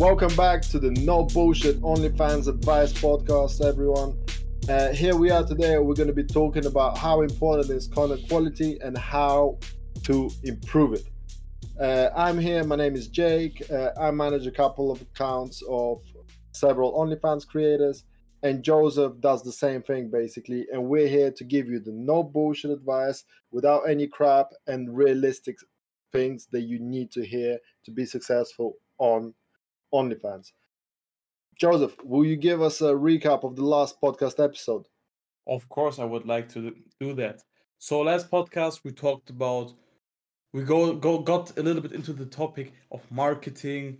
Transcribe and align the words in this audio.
Welcome 0.00 0.34
back 0.34 0.62
to 0.62 0.78
the 0.78 0.92
No 0.92 1.24
Bullshit 1.24 1.78
OnlyFans 1.82 2.48
Advice 2.48 2.90
Podcast, 2.90 3.62
everyone. 3.62 4.18
Uh, 4.66 4.94
here 4.94 5.14
we 5.14 5.30
are 5.30 5.44
today. 5.44 5.76
We're 5.76 5.92
going 5.92 6.08
to 6.08 6.14
be 6.14 6.24
talking 6.24 6.64
about 6.64 6.96
how 6.96 7.20
important 7.20 7.68
is 7.68 7.86
content 7.86 8.26
quality 8.26 8.78
and 8.80 8.96
how 8.96 9.58
to 10.04 10.30
improve 10.42 10.94
it. 10.94 11.04
Uh, 11.78 12.08
I'm 12.16 12.38
here. 12.38 12.64
My 12.64 12.76
name 12.76 12.96
is 12.96 13.08
Jake. 13.08 13.62
Uh, 13.70 13.90
I 14.00 14.10
manage 14.10 14.46
a 14.46 14.50
couple 14.50 14.90
of 14.90 15.02
accounts 15.02 15.62
of 15.68 16.00
several 16.52 16.94
OnlyFans 16.94 17.46
creators, 17.46 18.04
and 18.42 18.62
Joseph 18.62 19.20
does 19.20 19.42
the 19.42 19.52
same 19.52 19.82
thing 19.82 20.10
basically. 20.10 20.64
And 20.72 20.88
we're 20.88 21.08
here 21.08 21.30
to 21.30 21.44
give 21.44 21.68
you 21.68 21.78
the 21.78 21.92
no 21.92 22.22
bullshit 22.22 22.70
advice 22.70 23.24
without 23.52 23.82
any 23.86 24.06
crap 24.06 24.46
and 24.66 24.96
realistic 24.96 25.58
things 26.10 26.48
that 26.52 26.62
you 26.62 26.78
need 26.78 27.10
to 27.12 27.22
hear 27.22 27.58
to 27.84 27.90
be 27.90 28.06
successful 28.06 28.76
on 28.96 29.34
OnlyFans. 29.92 30.52
Joseph, 31.58 31.96
will 32.04 32.24
you 32.24 32.36
give 32.36 32.62
us 32.62 32.80
a 32.80 32.92
recap 32.92 33.44
of 33.44 33.56
the 33.56 33.64
last 33.64 34.00
podcast 34.00 34.42
episode? 34.42 34.86
Of 35.46 35.68
course, 35.68 35.98
I 35.98 36.04
would 36.04 36.26
like 36.26 36.48
to 36.54 36.74
do 36.98 37.12
that. 37.14 37.42
So 37.78 38.00
last 38.00 38.30
podcast 38.30 38.80
we 38.84 38.92
talked 38.92 39.30
about 39.30 39.72
we 40.52 40.64
go 40.64 40.94
go 40.94 41.18
got 41.18 41.56
a 41.58 41.62
little 41.62 41.82
bit 41.82 41.92
into 41.92 42.12
the 42.12 42.26
topic 42.26 42.72
of 42.90 43.00
marketing, 43.10 43.98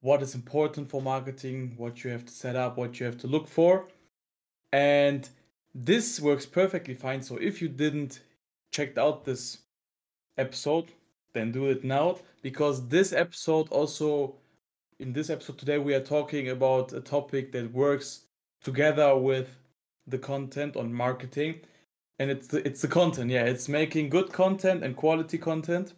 what 0.00 0.22
is 0.22 0.34
important 0.34 0.88
for 0.88 1.02
marketing, 1.02 1.74
what 1.76 2.04
you 2.04 2.10
have 2.10 2.24
to 2.24 2.32
set 2.32 2.56
up, 2.56 2.76
what 2.76 2.98
you 2.98 3.06
have 3.06 3.18
to 3.18 3.26
look 3.26 3.48
for. 3.48 3.88
And 4.72 5.28
this 5.74 6.20
works 6.20 6.46
perfectly 6.46 6.94
fine. 6.94 7.22
So 7.22 7.36
if 7.36 7.60
you 7.60 7.68
didn't 7.68 8.20
check 8.72 8.96
out 8.96 9.24
this 9.24 9.58
episode, 10.38 10.92
then 11.32 11.52
do 11.52 11.66
it 11.66 11.84
now 11.84 12.18
because 12.42 12.88
this 12.88 13.12
episode 13.12 13.68
also 13.70 14.36
in 14.98 15.12
this 15.12 15.30
episode 15.30 15.58
today 15.58 15.78
we 15.78 15.94
are 15.94 16.00
talking 16.00 16.48
about 16.48 16.92
a 16.92 17.00
topic 17.00 17.52
that 17.52 17.72
works 17.72 18.22
together 18.62 19.16
with 19.16 19.58
the 20.06 20.18
content 20.18 20.76
on 20.76 20.92
marketing. 20.92 21.60
And 22.18 22.30
it's 22.30 22.46
the, 22.46 22.66
it's 22.66 22.80
the 22.80 22.88
content 22.88 23.30
yeah. 23.30 23.44
It's 23.44 23.68
making 23.68 24.08
good 24.08 24.32
content 24.32 24.82
and 24.82 24.96
quality 24.96 25.36
content. 25.36 25.92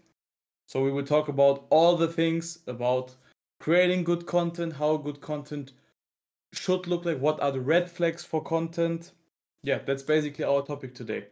So 0.67 0.83
we 0.83 0.91
will 0.91 1.05
talk 1.05 1.29
about 1.29 1.67
all 1.71 1.97
the 1.97 2.09
things 2.09 2.59
about 2.67 3.15
creating 3.61 4.05
good 4.05 4.27
content 4.27 4.75
how 4.75 4.97
good 4.97 5.21
content 5.21 5.73
should 6.53 6.87
look 6.87 7.05
like 7.05 7.21
what 7.21 7.41
are 7.41 7.53
the 7.53 7.61
red 7.61 7.91
flags 7.91 8.25
for 8.25 8.43
content. 8.43 9.13
Yeah 9.63 9.79
that's 9.79 10.03
basically 10.03 10.45
our 10.45 10.63
topic 10.63 10.95
today 10.95 11.27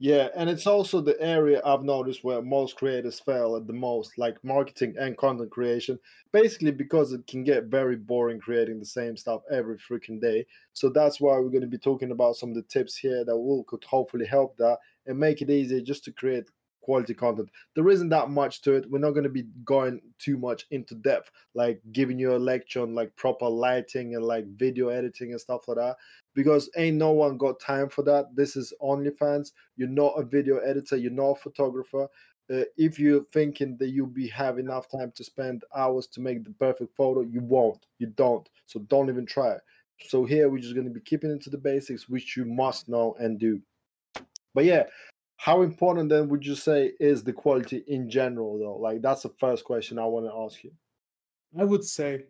yeah, 0.00 0.28
and 0.36 0.50
it's 0.50 0.66
also 0.66 1.00
the 1.00 1.18
area 1.20 1.62
I've 1.64 1.84
noticed 1.84 2.24
where 2.24 2.42
most 2.42 2.76
creators 2.76 3.20
fail 3.20 3.56
at 3.56 3.66
the 3.66 3.72
most, 3.72 4.18
like 4.18 4.42
marketing 4.42 4.96
and 4.98 5.16
content 5.16 5.50
creation, 5.52 5.98
basically 6.32 6.72
because 6.72 7.12
it 7.12 7.26
can 7.28 7.44
get 7.44 7.66
very 7.66 7.96
boring 7.96 8.40
creating 8.40 8.80
the 8.80 8.86
same 8.86 9.16
stuff 9.16 9.42
every 9.52 9.78
freaking 9.78 10.20
day. 10.20 10.46
So 10.72 10.88
that's 10.88 11.20
why 11.20 11.38
we're 11.38 11.48
going 11.48 11.60
to 11.60 11.68
be 11.68 11.78
talking 11.78 12.10
about 12.10 12.34
some 12.36 12.48
of 12.50 12.56
the 12.56 12.62
tips 12.62 12.96
here 12.96 13.24
that 13.24 13.36
will 13.36 13.62
could 13.64 13.84
hopefully 13.84 14.26
help 14.26 14.56
that 14.56 14.78
and 15.06 15.18
make 15.18 15.42
it 15.42 15.50
easier 15.50 15.80
just 15.80 16.04
to 16.04 16.12
create 16.12 16.50
quality 16.84 17.14
content. 17.14 17.48
There 17.74 17.88
isn't 17.88 18.10
that 18.10 18.30
much 18.30 18.60
to 18.62 18.74
it. 18.74 18.90
We're 18.90 18.98
not 18.98 19.12
going 19.12 19.24
to 19.24 19.30
be 19.30 19.46
going 19.64 20.00
too 20.18 20.36
much 20.36 20.66
into 20.70 20.94
depth, 20.94 21.30
like 21.54 21.80
giving 21.92 22.18
you 22.18 22.34
a 22.34 22.38
lecture 22.38 22.82
on 22.82 22.94
like 22.94 23.16
proper 23.16 23.48
lighting 23.48 24.14
and 24.14 24.24
like 24.24 24.46
video 24.56 24.88
editing 24.88 25.32
and 25.32 25.40
stuff 25.40 25.66
like 25.66 25.78
that, 25.78 25.96
because 26.34 26.70
ain't 26.76 26.98
no 26.98 27.10
one 27.10 27.38
got 27.38 27.58
time 27.58 27.88
for 27.88 28.02
that. 28.02 28.26
This 28.36 28.54
is 28.54 28.72
OnlyFans. 28.82 29.52
You're 29.76 29.88
not 29.88 30.18
a 30.18 30.22
video 30.22 30.58
editor. 30.58 30.96
You're 30.96 31.10
not 31.10 31.30
a 31.30 31.36
photographer. 31.36 32.06
Uh, 32.52 32.64
if 32.76 32.98
you're 32.98 33.24
thinking 33.32 33.74
that 33.78 33.88
you'll 33.88 34.06
be 34.06 34.28
have 34.28 34.58
enough 34.58 34.86
time 34.90 35.10
to 35.16 35.24
spend 35.24 35.64
hours 35.74 36.06
to 36.06 36.20
make 36.20 36.44
the 36.44 36.50
perfect 36.50 36.94
photo, 36.94 37.22
you 37.22 37.40
won't. 37.40 37.86
You 37.98 38.08
don't. 38.08 38.46
So 38.66 38.80
don't 38.80 39.08
even 39.08 39.24
try. 39.24 39.52
It. 39.52 39.62
So 40.08 40.26
here 40.26 40.50
we're 40.50 40.58
just 40.58 40.74
going 40.74 40.86
to 40.86 40.92
be 40.92 41.00
keeping 41.00 41.30
it 41.30 41.40
to 41.44 41.50
the 41.50 41.56
basics, 41.56 42.06
which 42.08 42.36
you 42.36 42.44
must 42.44 42.88
know 42.88 43.16
and 43.18 43.38
do. 43.38 43.62
But 44.54 44.66
yeah, 44.66 44.84
how 45.36 45.62
important 45.62 46.08
then 46.08 46.28
would 46.28 46.44
you 46.44 46.54
say 46.54 46.92
is 47.00 47.22
the 47.22 47.32
quality 47.32 47.84
in 47.86 48.08
general 48.08 48.58
though? 48.58 48.76
Like 48.76 49.02
that's 49.02 49.22
the 49.22 49.32
first 49.40 49.64
question 49.64 49.98
i 49.98 50.04
want 50.04 50.26
to 50.26 50.32
ask 50.32 50.64
you. 50.64 50.72
I 51.58 51.64
would 51.64 51.84
say 51.84 52.24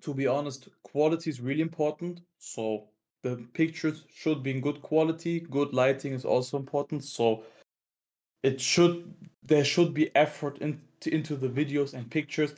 to 0.00 0.14
be 0.14 0.26
honest 0.26 0.68
quality 0.82 1.30
is 1.30 1.40
really 1.40 1.60
important. 1.60 2.20
So 2.38 2.84
the 3.22 3.36
pictures 3.52 4.04
should 4.14 4.42
be 4.42 4.52
in 4.52 4.60
good 4.60 4.82
quality. 4.82 5.40
Good 5.40 5.72
lighting 5.72 6.12
is 6.12 6.24
also 6.24 6.56
important. 6.56 7.04
So 7.04 7.44
it 8.42 8.60
should 8.60 9.14
there 9.42 9.64
should 9.64 9.92
be 9.92 10.14
effort 10.16 10.58
into, 10.58 11.14
into 11.14 11.36
the 11.36 11.48
videos 11.48 11.94
and 11.94 12.10
pictures. 12.10 12.54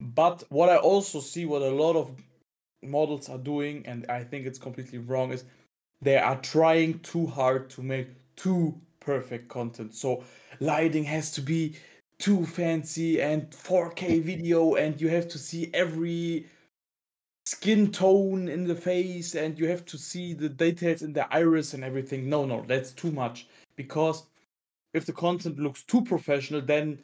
But 0.00 0.44
what 0.48 0.70
i 0.70 0.76
also 0.76 1.20
see 1.20 1.44
what 1.44 1.62
a 1.62 1.70
lot 1.70 1.96
of 1.96 2.10
models 2.82 3.28
are 3.28 3.38
doing 3.38 3.84
and 3.86 4.06
i 4.08 4.24
think 4.24 4.46
it's 4.46 4.58
completely 4.58 4.98
wrong 4.98 5.32
is 5.32 5.44
they 6.00 6.16
are 6.16 6.40
trying 6.40 6.98
too 7.00 7.26
hard 7.26 7.68
to 7.68 7.82
make 7.82 8.08
too 8.36 8.74
perfect 9.00 9.48
content. 9.48 9.94
So 9.94 10.24
lighting 10.60 11.04
has 11.04 11.32
to 11.32 11.40
be 11.40 11.76
too 12.18 12.44
fancy 12.44 13.20
and 13.20 13.50
4K 13.50 14.22
video, 14.22 14.74
and 14.74 15.00
you 15.00 15.08
have 15.08 15.28
to 15.28 15.38
see 15.38 15.70
every 15.72 16.46
skin 17.46 17.90
tone 17.90 18.48
in 18.48 18.66
the 18.66 18.74
face, 18.74 19.34
and 19.34 19.58
you 19.58 19.66
have 19.68 19.84
to 19.86 19.98
see 19.98 20.34
the 20.34 20.48
details 20.48 21.02
in 21.02 21.12
the 21.12 21.32
iris 21.34 21.74
and 21.74 21.82
everything. 21.82 22.28
No, 22.28 22.44
no, 22.44 22.64
that's 22.66 22.92
too 22.92 23.10
much 23.10 23.48
because 23.76 24.24
if 24.92 25.06
the 25.06 25.12
content 25.12 25.58
looks 25.58 25.82
too 25.82 26.02
professional, 26.02 26.60
then 26.60 26.98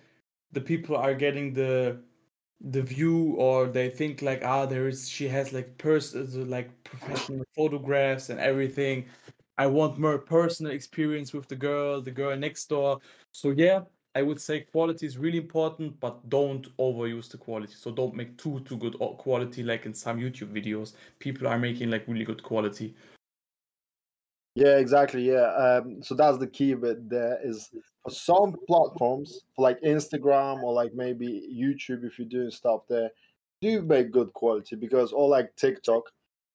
the 0.52 0.60
people 0.60 0.96
are 0.96 1.14
getting 1.14 1.52
the 1.52 1.98
the 2.60 2.80
view 2.80 3.34
or 3.36 3.66
they 3.66 3.90
think 3.90 4.22
like 4.22 4.42
ah 4.42 4.64
there 4.64 4.88
is 4.88 5.08
she 5.08 5.28
has 5.28 5.52
like 5.52 5.76
pers 5.76 6.14
like 6.14 6.70
professional 6.84 7.44
photographs 7.54 8.30
and 8.30 8.40
everything 8.40 9.04
I 9.58 9.66
want 9.66 9.98
more 9.98 10.18
personal 10.18 10.72
experience 10.72 11.32
with 11.32 11.48
the 11.48 11.56
girl, 11.56 12.00
the 12.00 12.10
girl 12.10 12.36
next 12.36 12.68
door. 12.68 12.98
So 13.32 13.50
yeah, 13.50 13.80
I 14.14 14.22
would 14.22 14.40
say 14.40 14.60
quality 14.60 15.06
is 15.06 15.18
really 15.18 15.38
important, 15.38 15.98
but 16.00 16.28
don't 16.28 16.74
overuse 16.78 17.30
the 17.30 17.38
quality. 17.38 17.74
So 17.74 17.90
don't 17.90 18.14
make 18.14 18.36
too 18.38 18.60
too 18.60 18.76
good 18.76 18.98
quality 19.18 19.62
like 19.62 19.86
in 19.86 19.94
some 19.94 20.18
YouTube 20.18 20.52
videos. 20.52 20.94
People 21.18 21.46
are 21.48 21.58
making 21.58 21.90
like 21.90 22.06
really 22.06 22.24
good 22.24 22.42
quality. 22.42 22.94
Yeah, 24.56 24.78
exactly. 24.78 25.28
Yeah. 25.30 25.52
Um, 25.52 26.02
so 26.02 26.14
that's 26.14 26.38
the 26.38 26.46
key 26.46 26.72
bit 26.72 27.10
there 27.10 27.38
is 27.44 27.68
for 28.02 28.10
some 28.10 28.56
platforms, 28.66 29.42
like 29.58 29.78
Instagram 29.82 30.62
or 30.62 30.72
like 30.72 30.94
maybe 30.94 31.54
YouTube, 31.54 32.04
if 32.04 32.18
you're 32.18 32.26
doing 32.26 32.50
stuff 32.50 32.80
there, 32.88 33.10
do 33.60 33.82
make 33.82 34.12
good 34.12 34.32
quality 34.32 34.76
because 34.76 35.12
or 35.12 35.28
like 35.28 35.54
TikTok, 35.56 36.04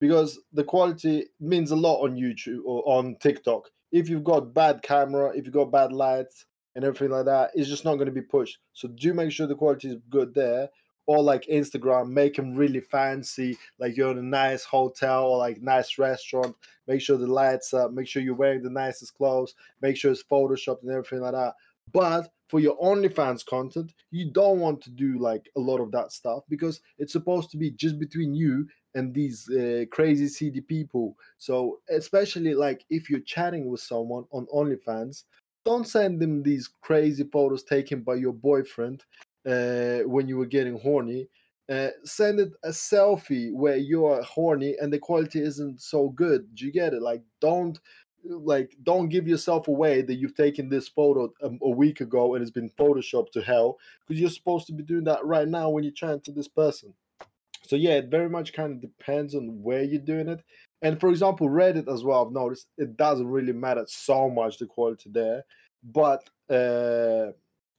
because 0.01 0.39
the 0.51 0.63
quality 0.63 1.27
means 1.39 1.71
a 1.71 1.75
lot 1.75 2.01
on 2.01 2.17
YouTube 2.17 2.61
or 2.65 2.83
on 2.85 3.15
TikTok. 3.21 3.69
If 3.91 4.09
you've 4.09 4.23
got 4.23 4.53
bad 4.53 4.81
camera, 4.81 5.31
if 5.35 5.45
you've 5.45 5.53
got 5.53 5.71
bad 5.71 5.93
lights 5.93 6.45
and 6.75 6.83
everything 6.83 7.11
like 7.11 7.25
that, 7.25 7.51
it's 7.53 7.69
just 7.69 7.85
not 7.85 7.95
going 7.95 8.07
to 8.07 8.11
be 8.11 8.21
pushed. 8.21 8.57
So 8.73 8.87
do 8.87 9.13
make 9.13 9.31
sure 9.31 9.45
the 9.45 9.55
quality 9.55 9.89
is 9.89 9.97
good 10.09 10.33
there. 10.33 10.69
Or 11.07 11.21
like 11.21 11.45
Instagram, 11.47 12.09
make 12.09 12.35
them 12.35 12.55
really 12.55 12.79
fancy, 12.79 13.57
like 13.79 13.97
you're 13.97 14.11
in 14.11 14.19
a 14.19 14.23
nice 14.23 14.63
hotel 14.63 15.25
or 15.25 15.37
like 15.37 15.61
nice 15.61 15.97
restaurant. 15.97 16.55
Make 16.87 17.01
sure 17.01 17.17
the 17.17 17.27
lights 17.27 17.73
up, 17.73 17.91
make 17.91 18.07
sure 18.07 18.21
you're 18.21 18.35
wearing 18.35 18.61
the 18.61 18.69
nicest 18.69 19.15
clothes, 19.15 19.55
make 19.81 19.97
sure 19.97 20.11
it's 20.11 20.23
photoshopped 20.23 20.83
and 20.83 20.91
everything 20.91 21.19
like 21.19 21.33
that. 21.33 21.55
But 21.91 22.29
for 22.47 22.59
your 22.59 22.77
OnlyFans 22.79 23.45
content, 23.45 23.93
you 24.11 24.31
don't 24.31 24.59
want 24.59 24.81
to 24.81 24.89
do 24.89 25.17
like 25.17 25.49
a 25.57 25.59
lot 25.59 25.79
of 25.79 25.91
that 25.91 26.11
stuff 26.11 26.43
because 26.49 26.81
it's 26.97 27.13
supposed 27.13 27.49
to 27.51 27.57
be 27.57 27.71
just 27.71 27.99
between 27.99 28.33
you 28.33 28.67
and 28.95 29.13
these 29.13 29.49
uh, 29.49 29.85
crazy 29.91 30.27
CD 30.27 30.61
people. 30.61 31.15
So 31.37 31.79
especially 31.89 32.53
like 32.53 32.85
if 32.89 33.09
you're 33.09 33.21
chatting 33.21 33.69
with 33.69 33.81
someone 33.81 34.25
on 34.31 34.47
OnlyFans, 34.53 35.23
don't 35.65 35.87
send 35.87 36.19
them 36.19 36.43
these 36.43 36.69
crazy 36.81 37.23
photos 37.31 37.63
taken 37.63 38.01
by 38.01 38.15
your 38.15 38.33
boyfriend 38.33 39.03
uh, 39.47 39.99
when 39.99 40.27
you 40.27 40.37
were 40.37 40.45
getting 40.45 40.79
horny. 40.79 41.27
Uh, 41.69 41.89
send 42.03 42.39
it 42.39 42.51
a 42.63 42.69
selfie 42.69 43.53
where 43.53 43.77
you're 43.77 44.21
horny 44.23 44.75
and 44.81 44.91
the 44.91 44.99
quality 44.99 45.41
isn't 45.41 45.81
so 45.81 46.09
good. 46.09 46.53
Do 46.55 46.65
you 46.65 46.71
get 46.71 46.93
it? 46.93 47.01
Like 47.01 47.21
don't 47.39 47.79
like 48.23 48.75
don't 48.83 49.09
give 49.09 49.27
yourself 49.27 49.67
away 49.67 50.01
that 50.01 50.15
you've 50.15 50.35
taken 50.35 50.69
this 50.69 50.87
photo 50.87 51.31
a, 51.41 51.49
a 51.61 51.69
week 51.69 52.01
ago 52.01 52.35
and 52.35 52.41
it's 52.41 52.51
been 52.51 52.69
photoshopped 52.71 53.31
to 53.31 53.41
hell 53.41 53.77
because 54.05 54.19
you're 54.19 54.29
supposed 54.29 54.67
to 54.67 54.73
be 54.73 54.83
doing 54.83 55.03
that 55.05 55.25
right 55.25 55.47
now 55.47 55.69
when 55.69 55.83
you're 55.83 55.93
chatting 55.93 56.21
to 56.21 56.31
this 56.31 56.47
person. 56.47 56.93
So 57.71 57.77
yeah, 57.77 57.91
it 57.91 58.11
very 58.11 58.27
much 58.27 58.51
kind 58.51 58.73
of 58.73 58.81
depends 58.81 59.33
on 59.33 59.63
where 59.63 59.81
you're 59.81 60.01
doing 60.01 60.27
it. 60.27 60.43
And 60.81 60.99
for 60.99 61.09
example, 61.09 61.47
Reddit 61.47 61.87
as 61.89 62.03
well, 62.03 62.25
I've 62.25 62.33
noticed 62.33 62.67
it 62.77 62.97
doesn't 62.97 63.25
really 63.25 63.53
matter 63.53 63.85
so 63.87 64.29
much 64.29 64.57
the 64.57 64.65
quality 64.65 65.09
there. 65.09 65.45
But 65.81 66.29
uh, 66.49 67.31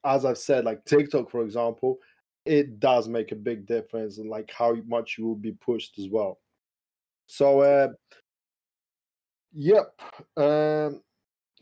as 0.02 0.24
I've 0.24 0.38
said, 0.38 0.64
like 0.64 0.82
TikTok, 0.86 1.30
for 1.30 1.42
example, 1.42 1.98
it 2.46 2.80
does 2.80 3.06
make 3.06 3.32
a 3.32 3.36
big 3.36 3.66
difference 3.66 4.16
in 4.16 4.30
like 4.30 4.50
how 4.50 4.76
much 4.86 5.16
you 5.18 5.26
will 5.26 5.36
be 5.36 5.52
pushed 5.52 5.98
as 5.98 6.08
well. 6.08 6.38
So 7.26 7.60
uh, 7.60 7.88
yep. 9.52 9.94
Um, 10.38 11.02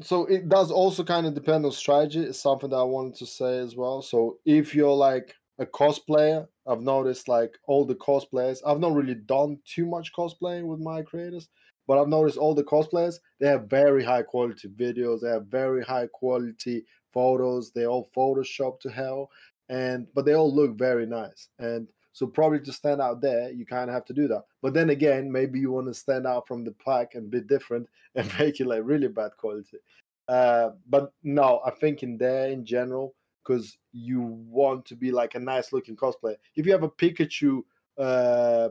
so 0.02 0.26
it 0.26 0.48
does 0.48 0.70
also 0.70 1.02
kind 1.02 1.26
of 1.26 1.34
depend 1.34 1.64
on 1.66 1.72
strategy. 1.72 2.20
It's 2.20 2.40
something 2.40 2.70
that 2.70 2.76
I 2.76 2.84
wanted 2.84 3.16
to 3.16 3.26
say 3.26 3.58
as 3.58 3.74
well. 3.74 4.02
So 4.02 4.38
if 4.46 4.72
you're 4.72 4.94
like 4.94 5.34
a 5.60 5.66
cosplayer, 5.66 6.48
I've 6.66 6.80
noticed 6.80 7.28
like 7.28 7.56
all 7.66 7.84
the 7.84 7.94
cosplayers. 7.94 8.58
I've 8.66 8.80
not 8.80 8.94
really 8.94 9.14
done 9.14 9.58
too 9.64 9.84
much 9.84 10.12
cosplaying 10.12 10.64
with 10.64 10.80
my 10.80 11.02
creators, 11.02 11.48
but 11.86 11.98
I've 12.00 12.08
noticed 12.08 12.38
all 12.38 12.54
the 12.54 12.64
cosplayers 12.64 13.18
they 13.38 13.46
have 13.46 13.68
very 13.68 14.02
high 14.02 14.22
quality 14.22 14.68
videos. 14.68 15.20
They 15.20 15.28
have 15.28 15.46
very 15.46 15.84
high 15.84 16.08
quality 16.12 16.84
photos. 17.12 17.72
They 17.72 17.86
all 17.86 18.08
Photoshop 18.16 18.80
to 18.80 18.90
hell, 18.90 19.30
and 19.68 20.06
but 20.14 20.24
they 20.24 20.34
all 20.34 20.52
look 20.52 20.78
very 20.78 21.04
nice. 21.06 21.48
And 21.58 21.88
so 22.12 22.26
probably 22.26 22.60
to 22.60 22.72
stand 22.72 23.02
out 23.02 23.20
there, 23.20 23.50
you 23.50 23.66
kind 23.66 23.90
of 23.90 23.94
have 23.94 24.06
to 24.06 24.14
do 24.14 24.28
that. 24.28 24.44
But 24.62 24.72
then 24.72 24.90
again, 24.90 25.30
maybe 25.30 25.60
you 25.60 25.70
want 25.70 25.88
to 25.88 25.94
stand 25.94 26.26
out 26.26 26.48
from 26.48 26.64
the 26.64 26.74
pack 26.84 27.14
and 27.14 27.30
be 27.30 27.40
different 27.40 27.86
and 28.14 28.32
make 28.38 28.60
it 28.60 28.66
like 28.66 28.82
really 28.82 29.08
bad 29.08 29.32
quality. 29.36 29.78
Uh, 30.26 30.70
but 30.88 31.12
no, 31.22 31.60
I 31.66 31.70
think 31.70 32.02
in 32.02 32.16
there 32.16 32.48
in 32.48 32.64
general, 32.64 33.14
because 33.50 33.78
you 33.92 34.20
want 34.20 34.84
to 34.86 34.94
be 34.94 35.10
like 35.10 35.34
a 35.34 35.40
nice 35.40 35.72
looking 35.72 35.96
cosplay. 35.96 36.36
If 36.54 36.66
you 36.66 36.72
have 36.72 36.84
a 36.84 36.88
Pikachu 36.88 37.62
uh, 37.98 38.68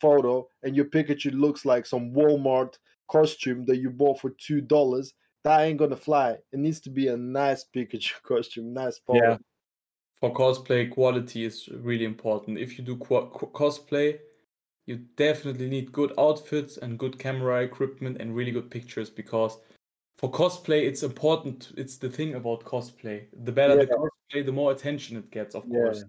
photo 0.00 0.48
and 0.62 0.74
your 0.74 0.86
Pikachu 0.86 1.32
looks 1.32 1.64
like 1.64 1.86
some 1.86 2.12
Walmart 2.12 2.74
costume 3.08 3.64
that 3.66 3.76
you 3.76 3.90
bought 3.90 4.20
for 4.20 4.30
two 4.30 4.60
dollars, 4.60 5.14
that 5.44 5.60
ain't 5.60 5.78
gonna 5.78 5.96
fly. 5.96 6.38
It 6.52 6.58
needs 6.58 6.80
to 6.80 6.90
be 6.90 7.08
a 7.08 7.16
nice 7.16 7.64
Pikachu 7.64 8.22
costume, 8.26 8.72
nice 8.72 8.98
photo. 8.98 9.30
Yeah. 9.30 9.36
For 10.20 10.32
cosplay, 10.32 10.90
quality 10.90 11.44
is 11.44 11.68
really 11.68 12.04
important. 12.04 12.58
If 12.58 12.78
you 12.78 12.84
do 12.84 12.96
co- 12.96 13.50
cosplay, 13.54 14.18
you 14.86 14.96
definitely 15.16 15.68
need 15.68 15.92
good 15.92 16.12
outfits 16.18 16.76
and 16.76 16.98
good 16.98 17.18
camera 17.18 17.62
equipment 17.62 18.18
and 18.20 18.34
really 18.34 18.52
good 18.52 18.70
pictures 18.70 19.10
because 19.10 19.58
for 20.18 20.30
cosplay 20.30 20.86
it's 20.86 21.02
important 21.02 21.72
it's 21.76 21.96
the 21.96 22.08
thing 22.08 22.34
about 22.34 22.64
cosplay. 22.64 23.26
The 23.44 23.52
better 23.52 23.76
yeah. 23.76 23.84
the 23.84 24.08
cosplay 24.34 24.46
the 24.46 24.52
more 24.52 24.72
attention 24.72 25.16
it 25.16 25.30
gets 25.30 25.54
of 25.54 25.64
yeah. 25.66 25.78
course. 25.78 26.04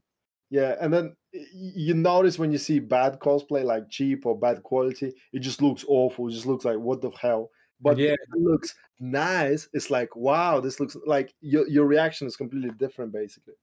Yeah 0.50 0.76
and 0.80 0.94
then 0.94 1.16
you 1.32 1.96
notice 1.96 2.38
when 2.38 2.52
you 2.52 2.58
see 2.58 2.80
bad 2.80 3.20
cosplay 3.20 3.64
like 3.64 3.90
cheap 3.90 4.26
or 4.26 4.38
bad 4.38 4.62
quality 4.64 5.14
it 5.32 5.40
just 5.40 5.62
looks 5.62 5.84
awful 5.88 6.28
it 6.28 6.32
just 6.34 6.46
looks 6.46 6.66
like 6.66 6.78
what 6.78 7.02
the 7.02 7.12
hell? 7.20 7.50
But 7.82 7.98
yeah. 7.98 8.12
it 8.12 8.20
looks 8.40 8.76
nice 9.00 9.68
it's 9.74 9.90
like 9.90 10.16
wow 10.16 10.60
this 10.60 10.80
looks 10.80 10.96
like 11.06 11.34
your, 11.42 11.68
your 11.68 11.86
reaction 11.86 12.28
is 12.28 12.36
completely 12.36 12.72
different 12.78 13.12
basically. 13.12 13.56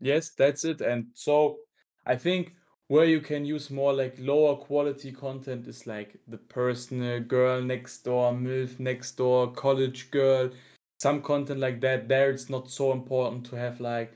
Yes 0.00 0.30
that's 0.36 0.64
it 0.64 0.80
and 0.80 1.06
so 1.14 1.58
i 2.04 2.16
think 2.16 2.54
where 2.92 3.06
you 3.06 3.22
can 3.22 3.46
use 3.46 3.70
more 3.70 3.94
like 3.94 4.14
lower 4.18 4.54
quality 4.54 5.10
content 5.10 5.66
is 5.66 5.86
like 5.86 6.14
the 6.28 6.36
personal 6.36 7.20
girl 7.20 7.62
next 7.62 8.04
door, 8.04 8.30
MILF 8.34 8.78
next 8.78 9.12
door, 9.12 9.50
college 9.50 10.10
girl, 10.10 10.50
some 11.00 11.22
content 11.22 11.58
like 11.58 11.80
that. 11.80 12.06
There 12.06 12.30
it's 12.30 12.50
not 12.50 12.68
so 12.68 12.92
important 12.92 13.46
to 13.46 13.56
have 13.56 13.80
like 13.80 14.12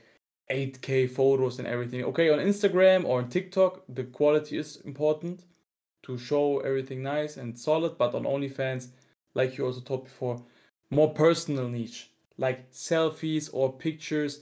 8K 0.51 1.09
photos 1.09 1.57
and 1.57 1.67
everything. 1.67 2.03
Okay, 2.03 2.29
on 2.29 2.37
Instagram 2.37 3.03
or 3.03 3.17
on 3.17 3.29
TikTok, 3.29 3.81
the 3.89 4.03
quality 4.03 4.59
is 4.59 4.75
important 4.85 5.45
to 6.03 6.19
show 6.19 6.59
everything 6.59 7.01
nice 7.01 7.35
and 7.35 7.57
solid, 7.57 7.97
but 7.97 8.13
on 8.13 8.25
OnlyFans, 8.25 8.89
like 9.33 9.57
you 9.57 9.65
also 9.65 9.81
talked 9.81 10.05
before, 10.05 10.39
more 10.91 11.11
personal 11.15 11.67
niche, 11.67 12.11
like 12.37 12.71
selfies 12.71 13.49
or 13.51 13.73
pictures 13.73 14.41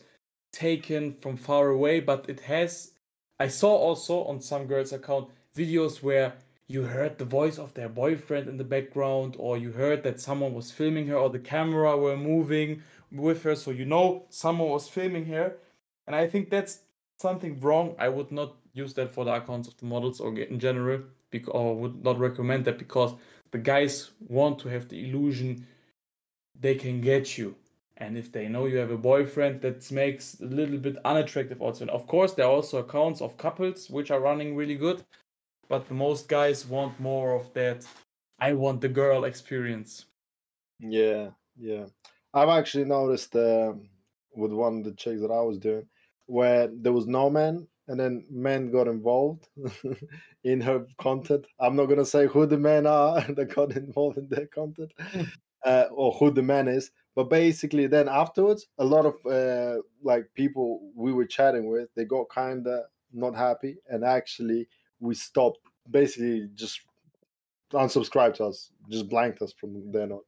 taken 0.52 1.14
from 1.14 1.38
far 1.38 1.70
away, 1.70 2.02
but 2.02 2.26
it 2.28 2.42
has 2.42 2.92
I 3.40 3.48
saw 3.48 3.76
also 3.76 4.24
on 4.24 4.40
some 4.42 4.66
girls' 4.66 4.94
account 4.94 5.30
videos 5.56 6.02
where 6.02 6.36
you 6.68 6.84
heard 6.84 7.18
the 7.18 7.26
voice 7.26 7.60
of 7.60 7.74
their 7.74 7.90
boyfriend 7.90 8.48
in 8.48 8.58
the 8.58 8.64
background, 8.64 9.36
or 9.38 9.58
you 9.58 9.72
heard 9.72 10.04
that 10.04 10.20
someone 10.20 10.54
was 10.54 10.72
filming 10.72 11.08
her, 11.08 11.18
or 11.18 11.30
the 11.30 11.40
camera 11.40 11.98
were 11.98 12.18
moving 12.18 12.82
with 13.12 13.44
her, 13.44 13.56
so 13.56 13.72
you 13.72 13.86
know 13.86 14.26
someone 14.30 14.70
was 14.70 14.88
filming 14.88 15.26
her. 15.26 15.58
And 16.08 16.16
I 16.16 16.28
think 16.28 16.50
that's 16.50 16.80
something 17.20 17.60
wrong. 17.60 17.96
I 18.00 18.10
would 18.10 18.32
not 18.32 18.56
use 18.74 18.94
that 18.96 19.12
for 19.12 19.26
the 19.26 19.34
accounts 19.34 19.68
of 19.68 19.78
the 19.78 19.86
models 19.86 20.20
or 20.20 20.38
in 20.38 20.60
general, 20.60 21.02
because, 21.30 21.54
or 21.54 21.76
would 21.76 22.04
not 22.04 22.18
recommend 22.18 22.66
that 22.66 22.80
because 22.80 23.14
the 23.52 23.58
guys 23.60 24.12
want 24.28 24.60
to 24.60 24.70
have 24.70 24.90
the 24.90 25.08
illusion 25.08 25.68
they 26.60 26.76
can 26.76 27.02
get 27.02 27.38
you 27.38 27.56
and 27.98 28.18
if 28.18 28.32
they 28.32 28.48
know 28.48 28.66
you 28.66 28.78
have 28.78 28.92
a 28.92 28.98
boyfriend, 28.98 29.62
that 29.62 29.90
makes 29.92 30.40
a 30.42 30.46
little 30.46 30.78
bit 30.78 30.98
unattractive 31.06 31.62
also. 31.62 31.84
And 31.84 31.92
of 31.92 32.08
course, 32.08 32.34
there 32.34 32.46
are 32.46 32.52
also 32.52 32.80
accounts 32.80 33.22
of 33.22 33.38
couples 33.38 33.90
which 33.90 34.12
are 34.12 34.20
running 34.20 34.56
really 34.56 34.76
good, 34.76 35.04
but 35.70 35.88
the 35.88 35.94
most 35.94 36.28
guys 36.28 36.66
want 36.66 37.00
more 37.00 37.34
of 37.34 37.54
that. 37.54 37.86
I 38.40 38.54
want 38.54 38.82
the 38.82 38.90
girl 38.90 39.24
experience. 39.24 40.06
Yeah, 40.80 41.30
yeah. 41.58 41.86
I've 42.34 42.50
actually 42.50 42.84
noticed 42.84 43.34
uh, 43.36 43.74
with 44.36 44.52
one 44.52 44.80
of 44.80 44.84
the 44.84 44.92
chicks 44.92 45.22
that 45.22 45.32
I 45.32 45.42
was 45.42 45.58
doing 45.58 45.88
where 46.28 46.68
there 46.68 46.92
was 46.92 47.08
no 47.08 47.30
man 47.30 47.68
and 47.88 48.00
then 48.00 48.26
men 48.30 48.72
got 48.72 48.88
involved 48.88 49.48
in 50.44 50.60
her 50.62 50.86
content. 50.98 51.46
I'm 51.60 51.76
not 51.76 51.86
gonna 51.86 52.06
say 52.06 52.28
who 52.28 52.46
the 52.46 52.58
men 52.58 52.88
are 52.88 53.22
that 53.36 53.56
got 53.56 53.76
involved 53.76 54.18
in 54.18 54.28
their 54.28 54.48
content 54.48 54.92
uh, 55.66 55.86
or 55.92 56.12
who 56.14 56.32
the 56.32 56.42
man 56.42 56.68
is, 56.68 56.92
but 57.16 57.30
basically 57.30 57.88
then 57.88 58.08
afterwards 58.10 58.68
a 58.78 58.86
lot 58.86 59.06
of 59.06 59.16
uh, 59.26 59.82
like 60.04 60.28
people 60.36 60.92
we 60.96 61.14
were 61.14 61.26
chatting 61.26 61.70
with 61.70 61.90
they 61.96 62.06
got 62.06 62.30
kind 62.30 62.68
of 62.68 62.84
not 63.14 63.36
happy 63.36 63.78
and 63.90 64.04
actually 64.04 64.68
we 65.00 65.16
stopped 65.16 65.60
basically 65.90 66.50
just 66.54 66.82
unsubscribed 67.74 68.36
to 68.36 68.46
us 68.46 68.72
just 68.90 69.10
blanked 69.10 69.42
us 69.42 69.54
from 69.54 69.92
then 69.92 70.12
on. 70.12 70.22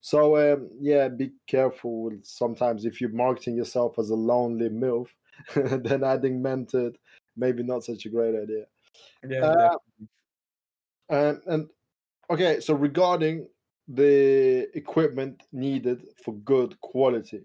So 0.00 0.36
um, 0.36 0.68
yeah 0.80 1.08
be 1.08 1.32
careful 1.46 2.10
sometimes 2.22 2.84
if 2.84 3.00
you're 3.00 3.10
marketing 3.10 3.56
yourself 3.56 3.98
as 3.98 4.10
a 4.10 4.16
lonely 4.16 4.68
milf 4.68 5.08
then 5.54 6.04
adding 6.04 6.42
men 6.42 6.66
to 6.66 6.86
it 6.86 6.96
maybe 7.36 7.62
not 7.62 7.84
such 7.84 8.04
a 8.04 8.10
great 8.10 8.34
idea. 8.34 8.64
Yeah 9.28 9.44
uh, 9.44 9.76
and, 11.08 11.40
and 11.46 11.68
okay 12.30 12.60
so 12.60 12.74
regarding 12.74 13.46
the 13.94 14.68
equipment 14.74 15.42
needed 15.52 16.06
for 16.24 16.34
good 16.34 16.80
quality. 16.80 17.42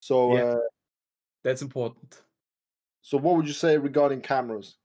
So 0.00 0.36
yeah, 0.36 0.42
uh, 0.42 0.58
that's 1.42 1.62
important. 1.62 2.22
So 3.00 3.16
what 3.16 3.36
would 3.36 3.46
you 3.46 3.54
say 3.54 3.78
regarding 3.78 4.20
cameras? 4.20 4.76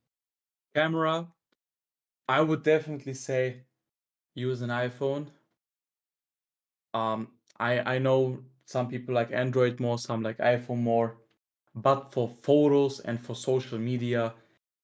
Camera, 0.73 1.27
I 2.27 2.41
would 2.41 2.63
definitely 2.63 3.13
say 3.13 3.63
use 4.33 4.61
an 4.61 4.69
iPhone. 4.69 5.27
Um, 6.93 7.27
I 7.59 7.95
I 7.95 7.99
know 7.99 8.39
some 8.65 8.87
people 8.87 9.13
like 9.13 9.31
Android 9.31 9.79
more, 9.79 9.97
some 9.97 10.23
like 10.23 10.37
iPhone 10.37 10.79
more, 10.79 11.17
but 11.75 12.13
for 12.13 12.29
photos 12.29 13.01
and 13.01 13.19
for 13.19 13.35
social 13.35 13.77
media, 13.77 14.33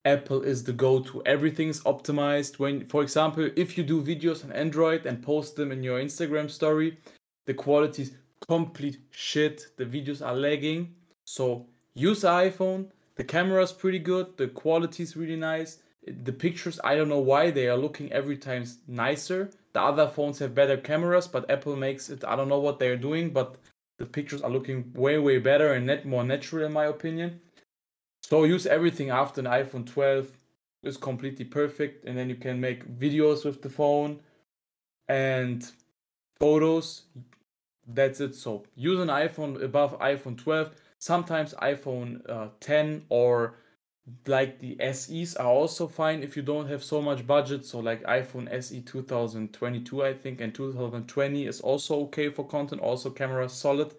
Apple 0.04 0.42
is 0.42 0.64
the 0.64 0.74
go-to. 0.74 1.22
Everything's 1.26 1.82
optimized. 1.82 2.58
When, 2.58 2.86
for 2.86 3.04
example, 3.04 3.50
if 3.56 3.78
you 3.78 3.84
do 3.84 4.02
videos 4.02 4.44
on 4.44 4.52
Android 4.52 5.06
and 5.06 5.22
post 5.22 5.56
them 5.56 5.72
in 5.72 5.84
your 5.84 6.00
Instagram 6.00 6.50
story, 6.50 6.98
the 7.46 7.54
quality 7.54 8.04
is 8.04 8.12
complete 8.48 9.00
shit. 9.12 9.68
The 9.78 9.86
videos 9.86 10.26
are 10.26 10.36
lagging. 10.36 10.96
So 11.26 11.68
use 11.94 12.22
iPhone. 12.22 12.88
The 13.16 13.24
camera 13.24 13.62
is 13.62 13.72
pretty 13.72 14.00
good. 14.00 14.38
The 14.38 14.48
quality 14.48 15.04
is 15.04 15.16
really 15.16 15.36
nice. 15.36 15.78
The 16.08 16.34
pictures, 16.34 16.80
I 16.84 16.96
don't 16.96 17.10
know 17.10 17.20
why 17.20 17.52
they 17.52 17.68
are 17.68 17.78
looking 17.78 18.12
every 18.12 18.38
time 18.38 18.66
nicer. 18.88 19.52
The 19.74 19.82
other 19.82 20.08
phones 20.08 20.40
have 20.40 20.56
better 20.56 20.78
cameras, 20.78 21.28
but 21.28 21.50
Apple 21.50 21.76
makes 21.76 22.10
it. 22.10 22.24
I 22.24 22.36
don't 22.36 22.50
know 22.50 22.60
what 22.60 22.80
they're 22.80 22.98
doing, 22.98 23.30
but 23.30 23.58
the 24.00 24.06
pictures 24.08 24.42
are 24.42 24.50
looking 24.50 24.92
way 24.96 25.20
way 25.20 25.38
better 25.38 25.74
and 25.74 25.86
net 25.86 26.08
more 26.08 26.24
natural 26.24 26.66
in 26.66 26.74
my 26.74 26.86
opinion. 26.86 27.40
So 28.32 28.46
use 28.46 28.66
everything 28.66 29.10
after 29.10 29.42
an 29.42 29.48
iPhone 29.48 29.86
12 29.86 30.38
is 30.84 30.96
completely 30.96 31.44
perfect, 31.44 32.06
and 32.06 32.18
then 32.18 32.30
you 32.30 32.38
can 32.38 32.62
make 32.62 32.88
videos 32.98 33.44
with 33.44 33.62
the 33.62 33.68
phone 33.68 34.22
and 35.10 35.70
photos. 36.40 37.02
That's 37.86 38.22
it. 38.22 38.34
So 38.36 38.64
use 38.74 39.02
an 39.02 39.10
iPhone 39.10 39.62
above 39.62 40.00
iPhone 40.00 40.38
12. 40.38 40.72
Sometimes 40.98 41.54
iPhone 41.56 42.22
uh, 42.30 42.48
10 42.62 43.04
or 43.10 43.56
like 44.26 44.62
the 44.62 44.78
SEs 44.94 45.36
are 45.36 45.52
also 45.52 45.86
fine 45.86 46.24
if 46.24 46.38
you 46.38 46.42
don't 46.42 46.70
have 46.70 46.86
so 46.86 47.02
much 47.02 47.28
budget. 47.28 47.66
So 47.66 47.82
like 47.82 48.02
iPhone 48.04 48.50
SE 48.50 48.80
2022, 48.80 50.06
I 50.06 50.14
think, 50.14 50.40
and 50.40 50.56
2020 50.56 51.48
is 51.48 51.60
also 51.60 52.00
okay 52.04 52.30
for 52.30 52.48
content. 52.48 52.80
Also 52.80 53.10
camera 53.10 53.50
solid, 53.50 53.94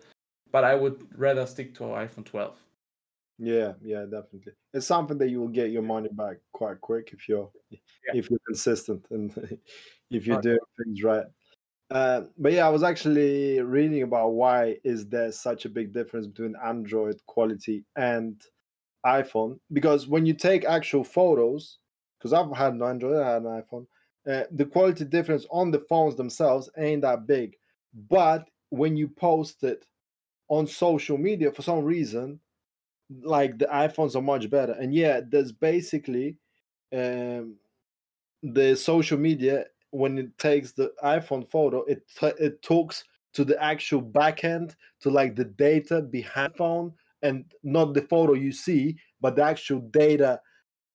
but 0.51 0.65
I 0.65 0.75
would 0.75 1.07
rather 1.19 1.45
stick 1.45 1.75
to 1.75 1.83
iPhone 1.83 2.25
12. 2.25 2.57
Yeah, 3.45 3.73
yeah, 3.83 4.05
definitely. 4.05 4.53
It's 4.73 4.87
something 4.87 5.19
that 5.19 5.29
you 5.29 5.41
will 5.41 5.49
get 5.49 5.73
your 5.73 5.83
money 5.83 6.09
back 6.13 6.37
quite 6.53 6.81
quick 6.81 7.11
if 7.13 7.29
you're 7.29 7.51
yeah. 7.71 7.79
if 8.15 8.31
you're 8.31 8.39
consistent 8.47 9.05
and 9.11 9.59
if 10.11 10.29
you're 10.29 10.41
doing 10.41 10.59
things 10.79 11.03
right. 11.03 11.27
Uh, 11.91 12.23
but 12.39 12.53
yeah, 12.53 12.65
I 12.65 12.71
was 12.71 12.85
actually 12.85 13.61
reading 13.61 14.03
about 14.03 14.35
why 14.35 14.77
is 14.85 15.09
there 15.09 15.33
such 15.33 15.65
a 15.65 15.69
big 15.69 15.93
difference 15.93 16.29
between 16.29 16.55
Android 16.65 17.21
quality 17.27 17.85
and 17.97 18.41
iPhone 19.05 19.59
because 19.73 20.07
when 20.07 20.25
you 20.25 20.35
take 20.35 20.65
actual 20.65 21.03
photos, 21.03 21.79
because 22.19 22.33
I've 22.33 22.57
had 22.57 22.75
an 22.75 22.83
Android, 22.83 23.21
I 23.21 23.33
had 23.33 23.43
an 23.43 23.63
iPhone, 23.63 23.87
uh, 24.31 24.45
the 24.53 24.67
quality 24.67 25.05
difference 25.05 25.47
on 25.51 25.73
the 25.73 25.81
phones 25.81 26.15
themselves 26.15 26.71
ain't 26.79 27.03
that 27.03 27.27
big. 27.27 27.57
But 28.09 28.49
when 28.71 28.97
you 28.97 29.09
post 29.09 29.65
it 29.65 29.85
on 30.49 30.69
social 30.69 31.19
media, 31.19 31.51
for 31.51 31.63
some 31.63 31.81
reason, 31.85 32.39
like 33.23 33.59
the 33.59 33.67
iPhones 33.67 34.17
are 34.17 34.23
much 34.23 34.49
better. 34.51 34.73
And 34.73 34.95
yeah, 34.95 35.21
there's 35.27 35.53
basically 35.53 36.37
um, 36.93 37.57
the 38.43 38.75
social 38.77 39.19
media 39.19 39.67
when 39.91 40.19
it 40.19 40.37
takes 40.39 40.73
the 40.73 40.93
iPhone 41.05 41.49
photo, 41.51 41.85
it 41.85 42.03
it 42.39 42.63
talks 42.63 43.05
to 43.35 43.45
the 43.45 43.63
actual 43.63 44.03
backend 44.03 44.75
to 45.01 45.11
like 45.11 45.37
the 45.37 45.45
data 45.45 46.03
behind 46.03 46.55
phone 46.57 46.93
and 47.23 47.45
not 47.63 47.95
the 47.95 48.03
photo 48.03 48.35
you 48.35 48.53
see, 48.53 48.97
but 49.21 49.37
the 49.37 49.43
actual 49.43 49.81
data 49.81 50.41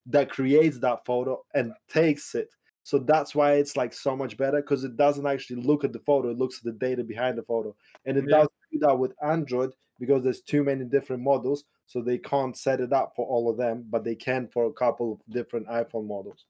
that 0.06 0.30
creates 0.30 0.80
that 0.80 1.06
photo 1.06 1.44
and 1.54 1.74
takes 1.90 2.36
it. 2.36 2.50
So 2.88 3.00
that's 3.00 3.36
why 3.36 3.56
it's 3.56 3.75
like 3.75 3.91
so 3.91 4.15
much 4.15 4.38
better 4.38 4.62
because 4.62 4.86
it 4.86 4.96
doesn't 4.96 5.27
actually 5.27 5.62
look 5.62 5.84
at 5.84 5.91
the 5.91 6.00
photo, 6.00 6.29
it 6.29 6.38
looks 6.38 6.60
at 6.60 6.63
the 6.63 6.72
data 6.72 7.03
behind 7.03 7.38
the 7.38 7.44
photo. 7.44 7.75
And 8.06 8.15
it 8.17 8.24
yeah. 8.29 8.38
does 8.38 8.48
do 8.72 8.79
that 8.79 8.98
with 8.98 9.12
Android 9.22 9.74
because 10.00 10.24
there's 10.24 10.39
too 10.39 10.63
many 10.63 10.86
different 10.86 11.22
models, 11.22 11.65
so 11.86 12.01
they 12.01 12.17
can't 12.17 12.56
set 12.56 12.79
it 12.79 12.94
up 12.94 13.12
for 13.13 13.27
all 13.27 13.50
of 13.50 13.58
them, 13.58 13.84
but 13.89 14.06
they 14.06 14.15
can 14.15 14.48
for 14.48 14.67
a 14.67 14.72
couple 14.72 15.12
of 15.12 15.34
different 15.34 15.67
iPhone 15.67 16.08
models. 16.08 16.46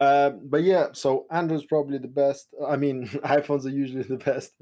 Uh, 0.00 0.30
but 0.30 0.64
yeah, 0.64 0.88
so 0.90 1.26
Android's 1.30 1.64
probably 1.64 1.98
the 1.98 2.08
best. 2.08 2.48
I 2.66 2.74
mean, 2.74 3.06
iPhones 3.24 3.66
are 3.66 3.68
usually 3.68 4.02
the 4.02 4.16
best. 4.16 4.52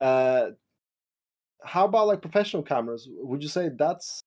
Uh, 0.00 0.52
how 1.62 1.84
about 1.84 2.06
like 2.06 2.22
professional 2.22 2.62
cameras? 2.62 3.06
Would 3.18 3.42
you 3.42 3.50
say 3.50 3.68
that's 3.68 4.22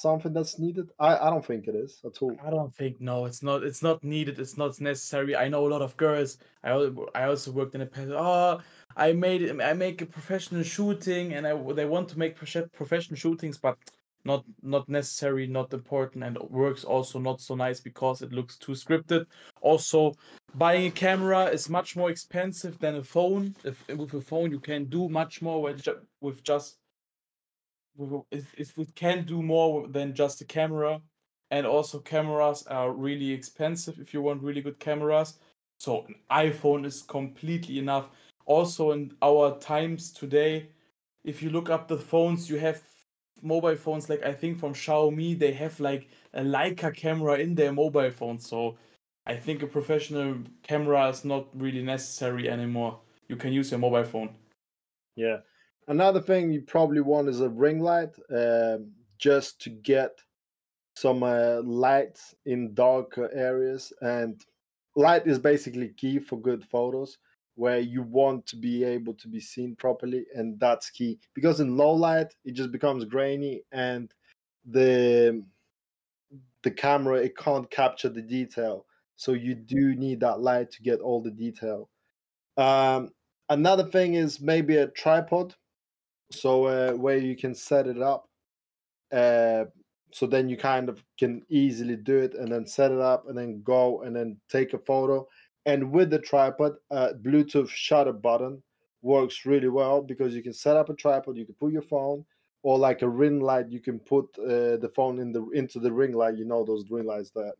something 0.00 0.32
that's 0.32 0.58
needed? 0.58 0.90
I, 0.98 1.16
I 1.16 1.30
don't 1.30 1.44
think 1.44 1.68
it 1.68 1.74
is 1.74 2.00
at 2.04 2.22
all. 2.22 2.36
I 2.44 2.50
don't 2.50 2.74
think 2.74 3.00
no, 3.00 3.24
it's 3.24 3.42
not. 3.42 3.62
It's 3.62 3.82
not 3.82 4.02
needed. 4.02 4.38
It's 4.38 4.56
not 4.56 4.80
necessary. 4.80 5.36
I 5.36 5.48
know 5.48 5.66
a 5.66 5.68
lot 5.68 5.82
of 5.82 5.96
girls. 5.96 6.38
I 6.64 6.70
I 7.14 7.24
also 7.24 7.50
worked 7.50 7.74
in 7.74 7.82
a 7.82 7.86
past. 7.86 8.10
Oh, 8.10 8.60
I 8.96 9.12
made. 9.12 9.60
I 9.60 9.72
make 9.72 10.02
a 10.02 10.06
professional 10.06 10.62
shooting, 10.62 11.34
and 11.34 11.46
I 11.46 11.54
they 11.72 11.86
want 11.86 12.08
to 12.10 12.18
make 12.18 12.36
professional 12.36 13.16
shootings, 13.16 13.58
but 13.58 13.76
not 14.24 14.44
not 14.62 14.88
necessary, 14.88 15.46
not 15.46 15.72
important, 15.72 16.24
and 16.24 16.38
works 16.50 16.84
also 16.84 17.18
not 17.18 17.40
so 17.40 17.54
nice 17.54 17.80
because 17.80 18.22
it 18.22 18.32
looks 18.32 18.56
too 18.56 18.72
scripted. 18.72 19.26
Also, 19.60 20.14
buying 20.54 20.86
a 20.86 20.90
camera 20.90 21.44
is 21.46 21.68
much 21.68 21.96
more 21.96 22.10
expensive 22.10 22.78
than 22.78 22.96
a 22.96 23.02
phone. 23.02 23.54
If 23.64 23.86
with 23.88 24.14
a 24.14 24.20
phone 24.20 24.50
you 24.50 24.60
can 24.60 24.84
do 24.84 25.08
much 25.08 25.42
more 25.42 25.62
with, 25.62 26.42
just 26.42 26.76
if, 28.30 28.78
it 28.78 28.94
can 28.94 29.24
do 29.24 29.42
more 29.42 29.88
than 29.88 30.14
just 30.14 30.40
a 30.40 30.44
camera. 30.44 31.00
And 31.50 31.66
also 31.66 31.98
cameras 32.00 32.64
are 32.66 32.92
really 32.92 33.30
expensive 33.30 33.98
if 33.98 34.12
you 34.12 34.20
want 34.20 34.42
really 34.42 34.60
good 34.60 34.78
cameras. 34.78 35.38
So 35.78 36.04
an 36.06 36.16
iPhone 36.30 36.84
is 36.84 37.02
completely 37.02 37.78
enough. 37.78 38.10
Also 38.44 38.92
in 38.92 39.12
our 39.22 39.58
times 39.58 40.12
today, 40.12 40.68
if 41.24 41.42
you 41.42 41.50
look 41.50 41.70
up 41.70 41.88
the 41.88 41.96
phones, 41.96 42.50
you 42.50 42.58
have 42.58 42.82
mobile 43.42 43.76
phones 43.76 44.08
like 44.08 44.22
I 44.24 44.32
think 44.32 44.58
from 44.58 44.74
Xiaomi, 44.74 45.38
they 45.38 45.52
have 45.52 45.78
like 45.80 46.08
a 46.34 46.42
Leica 46.42 46.94
camera 46.94 47.38
in 47.38 47.54
their 47.54 47.72
mobile 47.72 48.10
phone. 48.10 48.38
So 48.38 48.76
I 49.26 49.36
think 49.36 49.62
a 49.62 49.66
professional 49.66 50.38
camera 50.62 51.08
is 51.08 51.24
not 51.24 51.46
really 51.54 51.82
necessary 51.82 52.48
anymore. 52.48 52.98
You 53.28 53.36
can 53.36 53.52
use 53.52 53.70
your 53.70 53.80
mobile 53.80 54.04
phone. 54.04 54.30
Yeah. 55.16 55.38
Another 55.88 56.20
thing 56.20 56.50
you 56.50 56.60
probably 56.60 57.00
want 57.00 57.28
is 57.28 57.40
a 57.40 57.48
ring 57.48 57.80
light, 57.80 58.14
uh, 58.34 58.78
just 59.18 59.60
to 59.62 59.70
get 59.70 60.18
some 60.94 61.22
uh, 61.22 61.62
light 61.62 62.18
in 62.44 62.74
dark 62.74 63.18
areas. 63.32 63.92
And 64.02 64.44
light 64.96 65.26
is 65.26 65.38
basically 65.38 65.88
key 65.96 66.18
for 66.18 66.40
good 66.40 66.62
photos 66.64 67.18
where 67.54 67.80
you 67.80 68.02
want 68.02 68.46
to 68.46 68.56
be 68.56 68.84
able 68.84 69.14
to 69.14 69.26
be 69.26 69.40
seen 69.40 69.74
properly 69.74 70.24
and 70.34 70.60
that's 70.60 70.90
key 70.90 71.18
because 71.34 71.58
in 71.58 71.76
low 71.76 71.92
light 71.92 72.32
it 72.44 72.52
just 72.52 72.70
becomes 72.70 73.04
grainy 73.04 73.62
and 73.72 74.14
the 74.70 75.42
the 76.62 76.70
camera 76.70 77.16
it 77.16 77.36
can't 77.36 77.68
capture 77.72 78.08
the 78.08 78.22
detail 78.22 78.86
so 79.16 79.32
you 79.32 79.56
do 79.56 79.96
need 79.96 80.20
that 80.20 80.38
light 80.38 80.70
to 80.70 80.82
get 80.82 81.00
all 81.00 81.20
the 81.20 81.32
detail 81.32 81.88
um, 82.58 83.10
another 83.48 83.84
thing 83.84 84.14
is 84.14 84.40
maybe 84.40 84.76
a 84.76 84.86
tripod 84.86 85.52
so 86.30 86.64
uh, 86.64 86.92
where 86.92 87.18
you 87.18 87.36
can 87.36 87.54
set 87.54 87.86
it 87.86 88.00
up 88.00 88.28
uh, 89.12 89.64
so 90.10 90.26
then 90.26 90.48
you 90.48 90.56
kind 90.56 90.88
of 90.88 91.02
can 91.18 91.42
easily 91.48 91.96
do 91.96 92.18
it 92.18 92.34
and 92.34 92.50
then 92.50 92.66
set 92.66 92.90
it 92.90 93.00
up 93.00 93.28
and 93.28 93.36
then 93.36 93.62
go 93.62 94.02
and 94.02 94.14
then 94.14 94.36
take 94.48 94.72
a 94.72 94.78
photo 94.78 95.26
and 95.68 95.92
with 95.92 96.08
the 96.08 96.18
tripod, 96.18 96.76
uh, 96.90 97.10
Bluetooth 97.22 97.68
shutter 97.68 98.14
button 98.14 98.62
works 99.02 99.44
really 99.44 99.68
well 99.68 100.00
because 100.00 100.34
you 100.34 100.42
can 100.42 100.54
set 100.54 100.78
up 100.78 100.88
a 100.88 100.94
tripod, 100.94 101.36
you 101.36 101.44
can 101.44 101.56
put 101.56 101.72
your 101.72 101.82
phone, 101.82 102.24
or 102.62 102.78
like 102.78 103.02
a 103.02 103.08
ring 103.08 103.38
light, 103.38 103.68
you 103.68 103.78
can 103.78 103.98
put 103.98 104.24
uh, 104.38 104.78
the 104.78 104.90
phone 104.96 105.18
in 105.18 105.30
the 105.30 105.46
into 105.50 105.78
the 105.78 105.92
ring 105.92 106.12
light. 106.12 106.38
You 106.38 106.46
know 106.46 106.64
those 106.64 106.90
ring 106.90 107.04
lights 107.04 107.32
that 107.32 107.52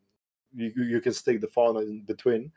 you 0.55 0.73
you 0.75 1.03
can 1.03 1.13
stick 1.13 1.43
the 1.43 1.49
phone 1.49 1.77
in 1.77 2.03
between, 2.07 2.51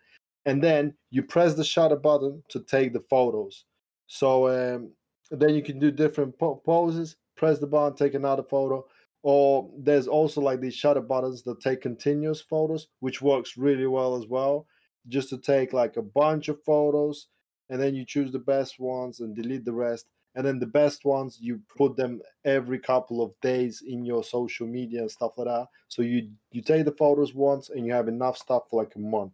and 0.45 0.63
then 0.63 0.93
you 1.09 1.21
press 1.21 1.53
the 1.53 1.65
shutter 1.65 1.97
button 1.97 2.41
to 2.47 2.61
take 2.61 2.93
the 2.93 3.01
photos. 3.01 3.65
So 4.07 4.47
um, 4.47 4.91
then 5.31 5.55
you 5.55 5.63
can 5.63 5.79
do 5.79 5.91
different 5.91 6.37
po- 6.37 6.61
poses. 6.65 7.15
Press 7.35 7.59
the 7.59 7.67
button, 7.67 7.95
take 7.95 8.13
another 8.13 8.43
photo. 8.43 8.85
Or 9.23 9.69
there's 9.77 10.07
also 10.07 10.41
like 10.41 10.61
these 10.61 10.75
shutter 10.75 11.01
buttons 11.01 11.43
that 11.43 11.61
take 11.61 11.81
continuous 11.81 12.41
photos, 12.41 12.87
which 12.99 13.21
works 13.21 13.57
really 13.57 13.87
well 13.87 14.15
as 14.15 14.27
well 14.27 14.67
just 15.07 15.29
to 15.29 15.37
take 15.37 15.73
like 15.73 15.97
a 15.97 16.01
bunch 16.01 16.47
of 16.47 16.63
photos 16.63 17.27
and 17.69 17.81
then 17.81 17.95
you 17.95 18.05
choose 18.05 18.31
the 18.31 18.39
best 18.39 18.79
ones 18.79 19.19
and 19.19 19.35
delete 19.35 19.65
the 19.65 19.73
rest 19.73 20.07
and 20.35 20.45
then 20.45 20.59
the 20.59 20.65
best 20.65 21.03
ones 21.03 21.39
you 21.41 21.59
put 21.75 21.95
them 21.97 22.21
every 22.45 22.79
couple 22.79 23.21
of 23.21 23.33
days 23.41 23.83
in 23.85 24.05
your 24.05 24.23
social 24.23 24.67
media 24.67 25.01
and 25.01 25.11
stuff 25.11 25.37
like 25.37 25.47
that 25.47 25.67
so 25.87 26.01
you 26.01 26.29
you 26.51 26.61
take 26.61 26.85
the 26.85 26.91
photos 26.91 27.33
once 27.33 27.69
and 27.69 27.85
you 27.85 27.91
have 27.91 28.07
enough 28.07 28.37
stuff 28.37 28.63
for 28.69 28.81
like 28.81 28.95
a 28.95 28.99
month 28.99 29.33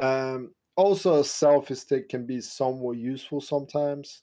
um, 0.00 0.52
also 0.76 1.16
a 1.16 1.22
selfie 1.22 1.76
stick 1.76 2.08
can 2.08 2.26
be 2.26 2.40
somewhat 2.40 2.96
useful 2.96 3.40
sometimes 3.40 4.22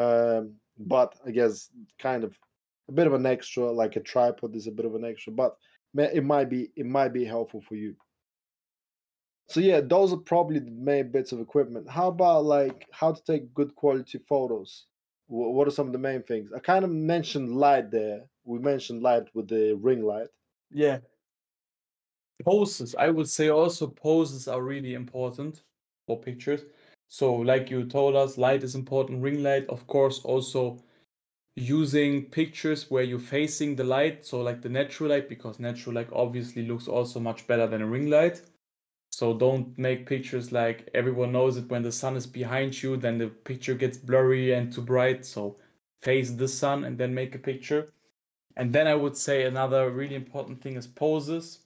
um, 0.00 0.54
but 0.78 1.14
i 1.26 1.30
guess 1.30 1.70
kind 1.98 2.24
of 2.24 2.38
a 2.88 2.92
bit 2.92 3.06
of 3.06 3.14
an 3.14 3.26
extra 3.26 3.70
like 3.70 3.96
a 3.96 4.00
tripod 4.00 4.54
is 4.56 4.66
a 4.66 4.72
bit 4.72 4.86
of 4.86 4.94
an 4.94 5.04
extra 5.04 5.32
but 5.32 5.56
it 5.96 6.24
might 6.24 6.48
be 6.48 6.70
it 6.76 6.86
might 6.86 7.12
be 7.12 7.24
helpful 7.24 7.60
for 7.60 7.74
you 7.74 7.94
so 9.50 9.58
yeah, 9.58 9.80
those 9.80 10.12
are 10.12 10.16
probably 10.16 10.60
the 10.60 10.70
main 10.70 11.10
bits 11.10 11.32
of 11.32 11.40
equipment. 11.40 11.90
How 11.90 12.06
about 12.06 12.44
like 12.44 12.86
how 12.92 13.10
to 13.10 13.20
take 13.24 13.52
good 13.52 13.74
quality 13.74 14.20
photos? 14.28 14.86
What 15.26 15.66
are 15.66 15.72
some 15.72 15.88
of 15.88 15.92
the 15.92 15.98
main 15.98 16.22
things? 16.22 16.52
I 16.54 16.60
kind 16.60 16.84
of 16.84 16.90
mentioned 16.92 17.56
light 17.56 17.90
there. 17.90 18.20
We 18.44 18.60
mentioned 18.60 19.02
light 19.02 19.24
with 19.34 19.48
the 19.48 19.74
ring 19.74 20.04
light. 20.04 20.28
Yeah. 20.70 20.98
Poses. 22.44 22.94
I 22.96 23.10
would 23.10 23.28
say 23.28 23.48
also 23.48 23.88
poses 23.88 24.46
are 24.46 24.62
really 24.62 24.94
important 24.94 25.62
for 26.06 26.20
pictures. 26.20 26.62
So 27.10 27.34
like 27.34 27.70
you 27.70 27.84
told 27.84 28.14
us, 28.14 28.38
light 28.38 28.62
is 28.62 28.76
important, 28.76 29.22
ring 29.22 29.42
light, 29.42 29.68
of 29.68 29.86
course, 29.88 30.20
also 30.20 30.78
using 31.56 32.26
pictures 32.26 32.88
where 32.88 33.02
you're 33.02 33.18
facing 33.18 33.74
the 33.74 33.84
light, 33.84 34.24
so 34.24 34.40
like 34.40 34.62
the 34.62 34.68
natural 34.68 35.10
light, 35.10 35.28
because 35.28 35.58
natural 35.58 35.96
light 35.96 36.08
obviously 36.12 36.62
looks 36.62 36.86
also 36.86 37.18
much 37.18 37.46
better 37.48 37.66
than 37.66 37.82
a 37.82 37.86
ring 37.86 38.08
light. 38.08 38.40
So 39.10 39.34
don't 39.34 39.76
make 39.76 40.06
pictures 40.06 40.52
like 40.52 40.88
everyone 40.94 41.32
knows 41.32 41.56
it 41.56 41.68
when 41.68 41.82
the 41.82 41.90
sun 41.90 42.16
is 42.16 42.28
behind 42.28 42.80
you, 42.80 42.96
then 42.96 43.18
the 43.18 43.26
picture 43.26 43.74
gets 43.74 43.98
blurry 43.98 44.52
and 44.52 44.72
too 44.72 44.82
bright. 44.82 45.26
So 45.26 45.56
face 46.00 46.30
the 46.30 46.46
sun 46.46 46.84
and 46.84 46.96
then 46.96 47.12
make 47.12 47.34
a 47.34 47.38
picture. 47.38 47.92
And 48.56 48.72
then 48.72 48.86
I 48.86 48.94
would 48.94 49.16
say 49.16 49.44
another 49.44 49.90
really 49.90 50.14
important 50.14 50.62
thing 50.62 50.76
is 50.76 50.86
poses. 50.86 51.58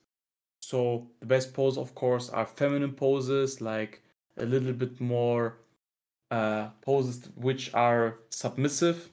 So 0.63 1.11
the 1.21 1.27
best 1.27 1.53
pose, 1.53 1.77
of 1.77 1.95
course, 1.95 2.31
are 2.31 2.47
feminine 2.47 2.95
poses, 2.95 3.61
like 3.61 4.04
a 4.39 4.45
little 4.45 4.73
bit 4.73 5.01
more 5.01 5.59
uh, 6.31 6.69
poses 6.81 7.29
which 7.37 7.73
are 7.75 8.19
submissive, 8.31 9.11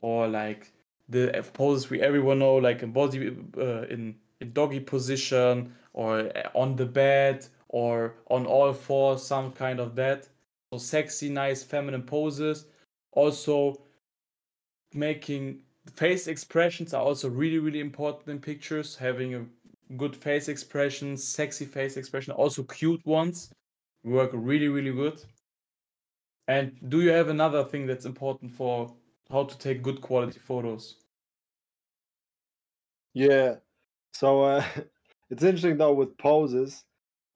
or 0.00 0.28
like 0.28 0.72
the 1.08 1.44
poses 1.54 1.90
we 1.90 2.00
everyone 2.00 2.38
know, 2.38 2.56
like 2.56 2.82
in 2.82 2.92
body 2.92 3.36
uh, 3.58 3.82
in 3.88 4.16
in 4.40 4.52
doggy 4.52 4.80
position 4.80 5.74
or 5.94 6.30
on 6.54 6.76
the 6.76 6.86
bed 6.86 7.46
or 7.68 8.14
on 8.28 8.46
all 8.46 8.72
fours, 8.72 9.22
some 9.22 9.50
kind 9.52 9.80
of 9.80 9.94
that. 9.96 10.28
So 10.72 10.78
sexy, 10.78 11.28
nice, 11.28 11.62
feminine 11.62 12.02
poses. 12.02 12.66
Also, 13.12 13.82
making 14.92 15.62
face 15.94 16.26
expressions 16.26 16.92
are 16.92 17.02
also 17.02 17.28
really, 17.28 17.58
really 17.58 17.80
important 17.80 18.28
in 18.28 18.38
pictures. 18.38 18.96
Having 18.96 19.34
a 19.34 19.44
good 19.96 20.14
face 20.14 20.48
expression, 20.48 21.16
sexy 21.16 21.64
face 21.64 21.96
expression, 21.96 22.32
also 22.32 22.62
cute 22.62 23.04
ones 23.06 23.50
work 24.06 24.30
really, 24.32 24.68
really 24.68 24.92
good. 24.92 25.20
And 26.48 26.76
do 26.88 27.02
you 27.02 27.10
have 27.10 27.28
another 27.28 27.64
thing 27.64 27.86
that's 27.86 28.04
important 28.06 28.52
for 28.52 28.94
how 29.30 29.44
to 29.44 29.58
take 29.58 29.82
good 29.82 30.00
quality 30.00 30.38
photos? 30.40 30.96
Yeah. 33.14 33.56
So 34.12 34.42
uh, 34.42 34.64
it's 35.30 35.42
interesting 35.42 35.78
though 35.78 35.94
with 35.94 36.16
poses. 36.18 36.84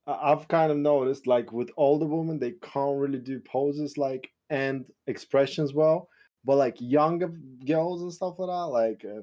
I've 0.07 0.47
kind 0.47 0.71
of 0.71 0.77
noticed, 0.77 1.27
like 1.27 1.51
with 1.53 1.69
older 1.77 2.05
women, 2.07 2.39
they 2.39 2.53
can't 2.61 2.99
really 2.99 3.19
do 3.19 3.39
poses 3.39 3.97
like 3.97 4.31
and 4.49 4.85
expressions 5.07 5.73
well. 5.73 6.09
But 6.45 6.57
like 6.57 6.77
younger 6.79 7.33
girls 7.65 8.01
and 8.01 8.11
stuff 8.13 8.35
like 8.39 8.49
that, 8.49 8.67
like 8.67 9.05
uh, 9.05 9.21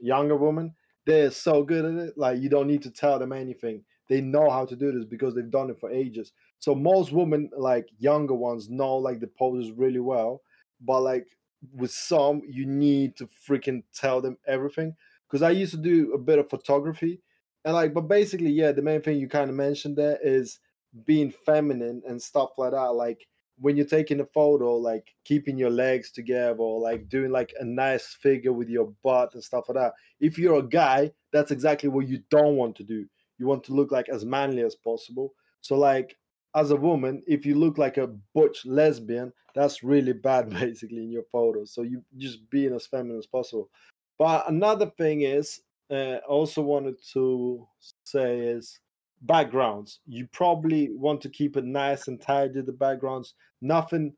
younger 0.00 0.36
women, 0.36 0.74
they're 1.06 1.30
so 1.30 1.62
good 1.62 1.84
at 1.84 2.08
it. 2.08 2.18
Like 2.18 2.40
you 2.40 2.48
don't 2.48 2.68
need 2.68 2.82
to 2.82 2.90
tell 2.90 3.18
them 3.18 3.32
anything. 3.32 3.84
They 4.08 4.20
know 4.20 4.50
how 4.50 4.64
to 4.66 4.76
do 4.76 4.92
this 4.92 5.04
because 5.04 5.34
they've 5.34 5.50
done 5.50 5.70
it 5.70 5.80
for 5.80 5.90
ages. 5.90 6.32
So 6.58 6.74
most 6.74 7.12
women, 7.12 7.50
like 7.56 7.88
younger 7.98 8.34
ones, 8.34 8.70
know 8.70 8.96
like 8.96 9.20
the 9.20 9.26
poses 9.26 9.72
really 9.72 10.00
well. 10.00 10.42
But 10.80 11.00
like 11.00 11.26
with 11.72 11.90
some, 11.90 12.42
you 12.48 12.66
need 12.66 13.16
to 13.16 13.26
freaking 13.26 13.82
tell 13.94 14.20
them 14.20 14.38
everything. 14.46 14.94
Because 15.28 15.42
I 15.42 15.50
used 15.50 15.72
to 15.72 15.78
do 15.78 16.12
a 16.12 16.18
bit 16.18 16.38
of 16.38 16.50
photography, 16.50 17.20
and 17.64 17.74
like, 17.74 17.94
but 17.94 18.02
basically, 18.02 18.50
yeah, 18.50 18.72
the 18.72 18.82
main 18.82 19.00
thing 19.00 19.18
you 19.18 19.28
kind 19.28 19.50
of 19.50 19.56
mentioned 19.56 19.96
there 19.96 20.18
is 20.22 20.60
being 21.06 21.32
feminine 21.44 22.02
and 22.06 22.22
stuff 22.22 22.50
like 22.58 22.72
that. 22.72 22.94
Like 22.94 23.26
when 23.58 23.76
you're 23.76 23.86
taking 23.86 24.20
a 24.20 24.26
photo, 24.26 24.76
like 24.76 25.14
keeping 25.24 25.56
your 25.56 25.70
legs 25.70 26.12
together, 26.12 26.58
or 26.58 26.80
like 26.80 27.08
doing 27.08 27.32
like 27.32 27.52
a 27.58 27.64
nice 27.64 28.14
figure 28.20 28.52
with 28.52 28.68
your 28.68 28.92
butt 29.02 29.34
and 29.34 29.42
stuff 29.42 29.64
like 29.68 29.76
that. 29.76 29.94
If 30.20 30.38
you're 30.38 30.58
a 30.58 30.68
guy, 30.68 31.10
that's 31.32 31.50
exactly 31.50 31.88
what 31.88 32.06
you 32.06 32.22
don't 32.30 32.56
want 32.56 32.76
to 32.76 32.84
do. 32.84 33.06
You 33.38 33.46
want 33.46 33.64
to 33.64 33.74
look 33.74 33.90
like 33.90 34.08
as 34.08 34.24
manly 34.24 34.62
as 34.62 34.76
possible. 34.76 35.34
So 35.62 35.76
like 35.76 36.16
as 36.54 36.70
a 36.70 36.76
woman, 36.76 37.22
if 37.26 37.44
you 37.44 37.56
look 37.56 37.78
like 37.78 37.96
a 37.96 38.08
butch 38.34 38.64
lesbian, 38.64 39.32
that's 39.54 39.82
really 39.82 40.12
bad 40.12 40.50
basically 40.60 41.02
in 41.04 41.10
your 41.10 41.24
photos. 41.30 41.72
So 41.72 41.82
you 41.82 42.02
just 42.16 42.48
being 42.50 42.74
as 42.74 42.86
feminine 42.86 43.18
as 43.18 43.26
possible. 43.26 43.70
But 44.18 44.48
another 44.48 44.90
thing 44.96 45.22
is, 45.22 45.60
uh, 45.90 46.16
also 46.28 46.62
wanted 46.62 46.96
to 47.12 47.66
say 48.04 48.38
is 48.38 48.80
backgrounds. 49.22 50.00
You 50.06 50.26
probably 50.32 50.90
want 50.92 51.20
to 51.22 51.28
keep 51.28 51.56
it 51.56 51.64
nice 51.64 52.08
and 52.08 52.20
tidy. 52.20 52.60
The 52.62 52.72
backgrounds, 52.72 53.34
nothing, 53.60 54.14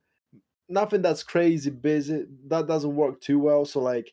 nothing 0.68 1.02
that's 1.02 1.22
crazy 1.22 1.70
busy. 1.70 2.26
That 2.46 2.66
doesn't 2.66 2.94
work 2.94 3.20
too 3.20 3.38
well. 3.38 3.64
So 3.64 3.80
like, 3.80 4.12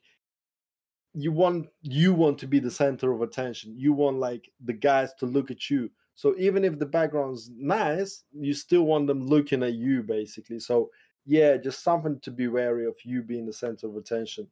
you 1.14 1.32
want 1.32 1.68
you 1.84 2.12
want 2.12 2.40
to 2.40 2.48
be 2.48 2.60
the 2.60 2.72
center 2.72 3.12
of 3.12 3.22
attention. 3.22 3.76
You 3.78 3.94
want 3.94 4.18
like 4.18 4.50
the 4.64 4.74
guys 4.74 5.14
to 5.20 5.26
look 5.26 5.52
at 5.52 5.70
you. 5.70 5.92
So 6.16 6.36
even 6.38 6.64
if 6.64 6.78
the 6.80 6.86
background's 6.86 7.50
nice, 7.56 8.24
you 8.34 8.54
still 8.54 8.84
want 8.84 9.08
them 9.08 9.26
looking 9.26 9.64
at 9.64 9.74
you 9.74 10.04
basically. 10.04 10.60
So 10.60 10.90
yeah, 11.26 11.58
just 11.58 11.84
something 11.84 12.20
to 12.22 12.32
be 12.32 12.48
wary 12.48 12.86
of 12.86 12.96
you 13.04 13.22
being 13.22 13.46
the 13.46 13.54
center 13.54 13.88
of 13.88 13.96
attention 13.96 14.48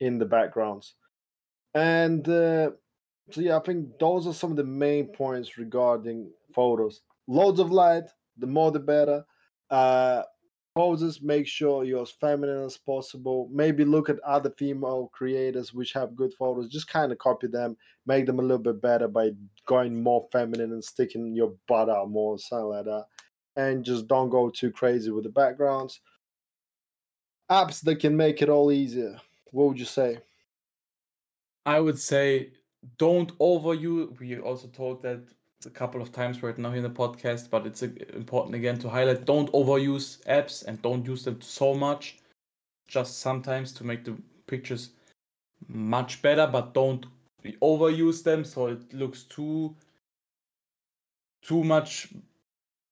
in 0.00 0.18
the 0.18 0.26
backgrounds. 0.26 0.94
And 1.74 2.28
uh, 2.28 2.70
so 3.30 3.40
yeah, 3.40 3.56
I 3.56 3.60
think 3.60 3.98
those 3.98 4.26
are 4.26 4.34
some 4.34 4.50
of 4.50 4.56
the 4.56 4.64
main 4.64 5.06
points 5.06 5.56
regarding 5.56 6.30
photos. 6.54 7.02
Loads 7.26 7.60
of 7.60 7.70
light, 7.70 8.04
the 8.36 8.46
more 8.46 8.70
the 8.70 8.80
better. 8.80 9.24
Uh, 9.70 10.22
poses, 10.74 11.22
make 11.22 11.46
sure 11.46 11.84
you're 11.84 12.02
as 12.02 12.10
feminine 12.10 12.64
as 12.64 12.76
possible. 12.76 13.48
Maybe 13.52 13.84
look 13.84 14.08
at 14.08 14.18
other 14.20 14.50
female 14.50 15.10
creators 15.12 15.72
which 15.72 15.92
have 15.92 16.16
good 16.16 16.34
photos. 16.34 16.68
Just 16.68 16.88
kind 16.88 17.12
of 17.12 17.18
copy 17.18 17.46
them, 17.46 17.76
make 18.06 18.26
them 18.26 18.38
a 18.38 18.42
little 18.42 18.58
bit 18.58 18.82
better 18.82 19.08
by 19.08 19.30
going 19.66 20.02
more 20.02 20.26
feminine 20.32 20.72
and 20.72 20.84
sticking 20.84 21.34
your 21.34 21.54
butt 21.68 21.88
out 21.88 22.10
more, 22.10 22.38
something 22.38 22.68
like 22.68 22.84
that. 22.86 23.06
And 23.56 23.84
just 23.84 24.08
don't 24.08 24.30
go 24.30 24.50
too 24.50 24.72
crazy 24.72 25.10
with 25.10 25.24
the 25.24 25.30
backgrounds. 25.30 26.00
Apps 27.50 27.82
that 27.82 28.00
can 28.00 28.16
make 28.16 28.42
it 28.42 28.48
all 28.48 28.72
easier. 28.72 29.20
What 29.52 29.68
would 29.68 29.78
you 29.78 29.84
say? 29.84 30.18
I 31.64 31.78
would 31.80 31.98
say 31.98 32.52
don't 32.98 33.36
overuse. 33.38 34.18
We 34.18 34.38
also 34.40 34.68
told 34.68 35.02
that 35.02 35.22
a 35.66 35.70
couple 35.70 36.00
of 36.00 36.12
times 36.12 36.42
right 36.42 36.56
now 36.58 36.72
in 36.72 36.82
the 36.82 36.90
podcast, 36.90 37.50
but 37.50 37.66
it's 37.66 37.82
uh, 37.82 37.88
important 38.14 38.54
again 38.54 38.78
to 38.78 38.88
highlight 38.88 39.24
don't 39.24 39.50
overuse 39.52 40.24
apps 40.26 40.64
and 40.64 40.80
don't 40.82 41.06
use 41.06 41.24
them 41.24 41.40
so 41.40 41.74
much. 41.74 42.18
Just 42.86 43.20
sometimes 43.20 43.72
to 43.72 43.84
make 43.84 44.04
the 44.04 44.16
pictures 44.46 44.90
much 45.68 46.22
better, 46.22 46.46
but 46.46 46.74
don't 46.74 47.06
overuse 47.62 48.22
them 48.22 48.44
so 48.44 48.66
it 48.66 48.92
looks 48.92 49.24
too 49.24 49.74
too 51.42 51.62
much 51.62 52.08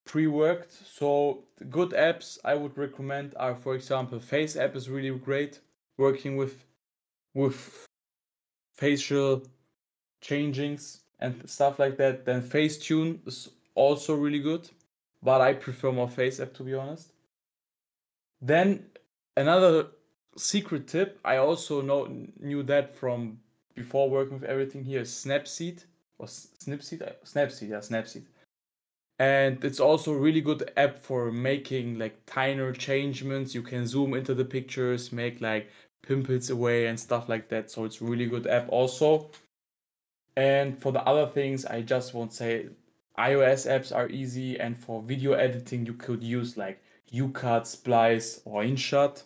pre-worked. 0.05 0.73
So 0.73 1.45
good 1.71 1.91
apps 1.91 2.39
I 2.45 2.55
would 2.55 2.77
recommend 2.77 3.35
are 3.37 3.55
for 3.55 3.75
example 3.75 4.19
FaceApp 4.19 4.77
is 4.77 4.91
really 4.91 5.17
great 5.19 5.61
working 5.97 6.37
with 6.37 6.65
with 7.35 7.87
facial 8.75 9.43
changings 10.23 11.01
and 11.23 11.49
stuff 11.49 11.79
like 11.79 11.97
that. 11.97 12.25
Then 12.27 12.43
Facetune 12.43 13.27
is 13.27 13.49
also 13.75 14.15
really 14.15 14.41
good, 14.41 14.69
but 15.23 15.41
I 15.41 15.55
prefer 15.55 15.93
more 15.93 16.09
FaceApp 16.09 16.53
to 16.55 16.63
be 16.65 16.75
honest. 16.75 17.13
Then 18.41 18.87
another 19.37 19.87
secret 20.37 20.89
tip, 20.89 21.21
I 21.25 21.37
also 21.37 21.81
know 21.81 22.09
knew 22.41 22.63
that 22.65 22.95
from 22.95 23.39
before 23.75 24.11
working 24.11 24.41
with 24.41 24.51
everything 24.51 24.85
here 24.85 25.01
is 25.03 25.11
Snapseed 25.11 25.85
or 26.19 26.27
Snipseed, 26.27 27.03
uh, 27.03 27.13
Snapseed, 27.25 27.71
yeah, 27.71 27.79
Snapseed. 27.79 28.25
And 29.19 29.65
it's 29.65 29.79
also 29.79 30.13
a 30.13 30.19
really 30.19 30.41
good 30.41 30.73
app 30.77 30.99
for 30.99 31.31
making 31.31 31.99
like 31.99 32.27
tinier 32.27 32.73
changements. 32.73 33.55
You 33.55 33.63
can 33.63 33.87
zoom 33.87 34.15
into 34.15 34.35
the 34.35 34.45
pictures, 34.45 35.13
make 35.13 35.41
like 35.41 35.71
pimples 36.03 36.51
away 36.51 36.87
and 36.87 36.99
stuff 36.99 37.29
like 37.29 37.49
that. 37.51 37.71
So 37.71 37.85
it's 37.85 38.03
really 38.03 38.27
good 38.27 38.49
app 38.49 38.67
also. 38.69 39.31
And 40.37 40.81
for 40.81 40.93
the 40.93 41.03
other 41.03 41.27
things, 41.27 41.65
I 41.67 41.83
just 41.83 42.15
won't 42.15 42.33
say 42.33 42.69
iOS 43.19 43.69
apps 43.69 43.95
are 43.95 44.09
easy. 44.09 44.59
And 44.59 44.77
for 44.77 45.03
video 45.03 45.33
editing, 45.33 45.87
you 45.87 45.95
could 45.95 46.23
use 46.23 46.57
like 46.57 46.83
YouCut, 47.13 47.67
Splice, 47.67 48.41
or 48.45 48.63
InShot. 48.63 49.23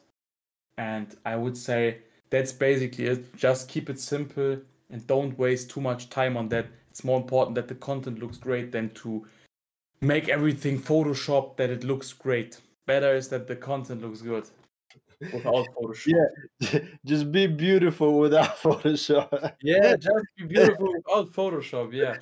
And 0.79 1.17
I 1.25 1.37
would 1.37 1.57
say 1.57 1.99
that's 2.31 2.53
basically 2.53 3.07
it. 3.07 3.37
Just 3.37 3.69
keep 3.69 3.89
it 3.89 4.01
simple 4.01 4.59
and 4.91 5.07
don't 5.07 5.39
waste 5.39 5.71
too 5.71 5.81
much 5.81 6.11
time 6.11 6.37
on 6.37 6.49
that. 6.49 6.67
It's 6.91 7.05
more 7.05 7.21
important 7.21 7.55
that 7.57 7.69
the 7.69 7.75
content 7.75 8.19
looks 8.19 8.39
great 8.39 8.73
than 8.73 8.91
to 8.91 9.27
make 10.01 10.29
everything 10.29 10.79
Photoshop 10.81 11.57
that 11.57 11.71
it 11.71 11.85
looks 11.85 12.13
great. 12.13 12.61
Better 12.87 13.15
is 13.15 13.29
that 13.29 13.47
the 13.47 13.57
content 13.57 14.03
looks 14.03 14.23
good 14.23 14.49
without 15.21 15.67
Photoshop. 15.77 16.29
Yeah, 16.71 16.81
just 17.05 17.33
be 17.33 17.47
beautiful 17.47 18.19
without 18.19 18.57
Photoshop. 18.57 19.55
yeah, 19.63 19.97
just 19.97 20.25
be 20.37 20.47
beautiful 20.47 20.93
without 20.93 21.33
Photoshop. 21.33 21.93
Yeah. 21.93 22.17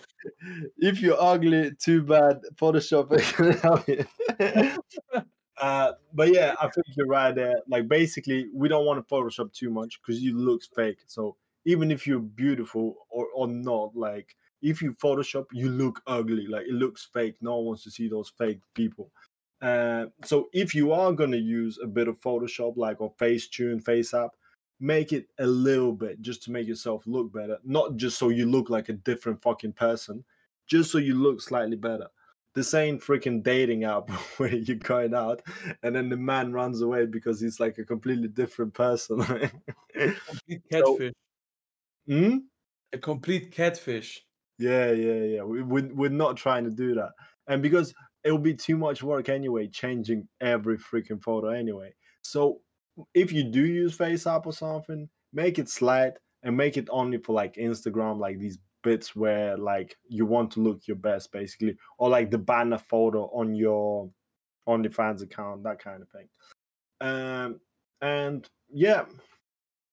If 0.79 1.01
you're 1.01 1.21
ugly, 1.21 1.73
too 1.79 2.03
bad. 2.03 2.41
Photoshop 2.55 3.11
can 3.35 3.53
help 3.59 3.89
you. 3.89 4.05
uh, 5.61 5.93
but 6.13 6.33
yeah, 6.33 6.55
I 6.61 6.69
think 6.69 6.87
you're 6.97 7.07
right 7.07 7.35
there. 7.35 7.57
Like 7.69 7.89
basically, 7.89 8.49
we 8.53 8.69
don't 8.69 8.87
want 8.87 9.07
to 9.07 9.15
Photoshop 9.15 9.53
too 9.53 9.71
much 9.71 10.01
because 10.01 10.23
you 10.23 10.37
look 10.39 10.63
fake. 10.75 10.99
So 11.07 11.37
even 11.65 11.91
if 11.91 12.07
you're 12.07 12.21
beautiful 12.21 12.97
or, 13.11 13.27
or 13.35 13.49
not, 13.49 13.97
like 13.97 14.37
if 14.63 14.81
you 14.81 14.93
Photoshop, 14.93 15.47
you 15.53 15.69
look 15.69 16.01
ugly. 16.07 16.47
Like 16.47 16.67
it 16.67 16.75
looks 16.75 17.09
fake. 17.13 17.37
No 17.41 17.57
one 17.57 17.67
wants 17.67 17.85
to 17.85 17.91
see 17.91 18.09
those 18.09 18.33
fake 18.37 18.61
people. 18.75 19.11
Uh, 19.65 20.07
so 20.23 20.51
if 20.53 20.75
you 20.75 20.93
are 20.93 21.11
going 21.13 21.31
to 21.31 21.39
use 21.39 21.79
a 21.83 21.87
bit 21.87 22.07
of 22.07 22.21
Photoshop, 22.21 22.77
like 22.77 23.01
or 23.01 23.11
Facetune, 23.15 23.83
FaceApp, 23.83 24.29
make 24.79 25.15
it 25.15 25.27
a 25.39 25.47
little 25.47 25.93
bit 25.93 26.21
just 26.21 26.43
to 26.43 26.51
make 26.51 26.69
yourself 26.69 27.03
look 27.07 27.33
better. 27.33 27.57
Not 27.65 27.97
just 27.97 28.19
so 28.19 28.29
you 28.29 28.45
look 28.45 28.69
like 28.69 28.91
a 28.91 28.93
different 28.93 29.41
fucking 29.41 29.73
person, 29.73 30.23
just 30.67 30.91
so 30.91 30.99
you 30.99 31.15
look 31.15 31.41
slightly 31.41 31.77
better. 31.77 32.09
This 32.55 32.75
ain't 32.75 33.01
freaking 33.01 33.43
dating 33.43 33.85
app 33.85 34.11
where 34.37 34.55
you're 34.55 34.77
going 34.77 35.15
out 35.15 35.41
and 35.83 35.97
then 35.97 36.11
the 36.11 36.17
man 36.19 36.53
runs 36.53 36.83
away 36.83 37.07
because 37.07 37.41
he's 37.41 37.59
like 37.59 37.79
a 37.79 37.85
completely 37.85 38.29
different 38.29 38.75
person. 38.75 39.23
A 39.23 39.51
complete 40.27 40.63
catfish. 40.71 41.13
So, 42.07 42.15
hmm? 42.15 42.37
A 42.93 42.99
complete 42.99 43.51
catfish. 43.51 44.27
Yeah, 44.59 44.93
yeah, 44.93 45.23
yeah. 45.23 45.43
We, 45.43 45.63
we, 45.63 45.83
we're 45.85 46.11
not 46.11 46.37
trying 46.37 46.65
to 46.65 46.71
do 46.71 46.95
that. 46.97 47.13
And 47.47 47.63
because 47.63 47.95
it 48.25 48.31
will 48.31 48.39
be 48.39 48.55
too 48.55 48.79
much 48.79 49.03
work 49.03 49.29
anyway, 49.29 49.69
changing 49.69 50.27
every 50.41 50.79
freaking 50.79 51.23
photo 51.23 51.49
anyway. 51.49 51.93
So 52.23 52.61
if 53.15 53.33
you 53.33 53.45
do 53.45 53.65
use 53.65 53.97
FaceApp 53.97 54.47
or 54.47 54.53
something, 54.53 55.09
make 55.33 55.59
it 55.59 55.69
slight 55.69 56.15
and 56.43 56.57
make 56.57 56.77
it 56.77 56.89
only 56.91 57.19
for 57.19 57.35
like 57.35 57.57
Instagram, 57.57 58.19
like 58.19 58.39
these 58.39 58.59
bits 58.83 59.15
where 59.15 59.57
like 59.57 59.97
you 60.09 60.27
want 60.27 60.51
to 60.53 60.61
look 60.61 60.87
your 60.87 60.97
best 60.97 61.33
basically, 61.33 61.77
or 61.99 62.09
like 62.09 62.31
the 62.31 62.39
banner 62.39 62.79
photo 62.79 63.25
on 63.35 63.55
your 63.55 64.11
OnlyFans 64.69 65.23
account, 65.23 65.63
that 65.65 65.83
kind 65.83 66.03
of 66.03 66.09
thing. 66.09 66.29
Um, 67.01 67.61
and 68.01 68.49
yeah, 68.73 69.05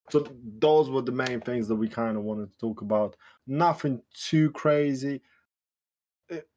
so 0.10 0.26
those 0.60 0.90
were 0.90 1.02
the 1.02 1.12
main 1.12 1.42
things 1.42 1.68
that 1.68 1.76
we 1.76 1.90
kind 1.90 2.16
of 2.16 2.24
wanted 2.24 2.52
to 2.52 2.58
talk 2.58 2.82
about. 2.82 3.16
Nothing 3.48 4.02
too 4.14 4.52
crazy 4.52 5.22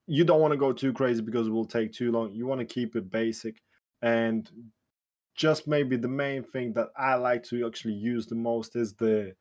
you 0.06 0.24
don't 0.24 0.40
want 0.40 0.52
to 0.52 0.58
go 0.58 0.72
too 0.72 0.92
crazy 0.92 1.22
because 1.22 1.46
it 1.46 1.50
will 1.50 1.64
take 1.64 1.92
too 1.92 2.12
long. 2.12 2.32
You 2.32 2.46
want 2.46 2.60
to 2.60 2.64
keep 2.66 2.96
it 2.96 3.10
basic 3.10 3.62
and 4.02 4.50
just 5.34 5.66
maybe 5.66 5.96
the 5.96 6.08
main 6.08 6.42
thing 6.42 6.72
that 6.74 6.88
I 6.96 7.14
like 7.14 7.42
to 7.44 7.66
actually 7.66 7.94
use 7.94 8.26
the 8.26 8.37
most 8.37 8.76
is 8.76 8.94
the 8.94 9.34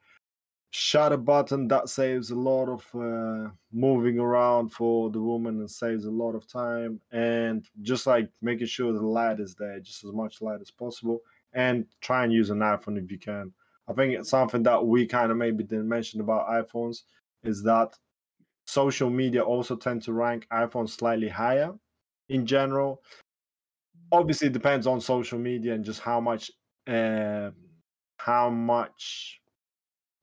shutter 0.72 1.18
button 1.18 1.68
that 1.68 1.88
saves 1.88 2.32
a 2.32 2.36
lot 2.36 2.68
of 2.68 2.84
uh, 2.96 3.52
moving 3.72 4.18
around 4.18 4.70
for 4.70 5.12
the 5.12 5.22
woman 5.22 5.60
and 5.60 5.70
saves 5.70 6.06
a 6.06 6.12
lot 6.12 6.34
of 6.34 6.48
time 6.48 7.00
and 7.12 7.70
just 7.84 8.08
like 8.08 8.28
making 8.42 8.66
sure 8.66 8.92
the 8.92 9.00
light 9.00 9.40
is 9.40 9.54
there 9.54 9.80
just 9.80 10.04
as 10.04 10.12
much 10.14 10.42
light 10.42 10.62
as 10.62 10.72
possible 10.72 11.20
and 11.54 11.86
try 12.02 12.24
and 12.24 12.34
use 12.34 12.50
an 12.50 12.58
iphone 12.58 12.98
if 12.98 13.12
you 13.12 13.20
can 13.20 13.54
I 13.88 13.94
think 13.94 14.14
it's 14.14 14.32
something 14.32 14.64
that 14.64 14.84
we 14.84 15.06
kind 15.06 15.32
of 15.32 15.38
maybe 15.38 15.64
didn't 15.64 15.90
mention 15.90 16.22
about 16.22 16.48
iPhones 16.48 17.04
is 17.44 17.62
that 17.64 17.96
social 18.66 19.10
media 19.10 19.44
also 19.44 19.76
tend 19.76 20.02
to 20.04 20.14
rank 20.14 20.48
iPhones 20.52 20.90
slightly 20.90 21.30
higher 21.30 21.74
in 22.30 22.46
general. 22.46 23.02
Obviously, 24.12 24.48
it 24.48 24.54
depends 24.54 24.88
on 24.88 25.02
social 25.02 25.40
media 25.40 25.74
and 25.74 25.84
just 25.84 26.00
how 26.00 26.20
much 26.20 26.52
uh, 26.88 27.52
how 28.18 28.50
much 28.50 29.42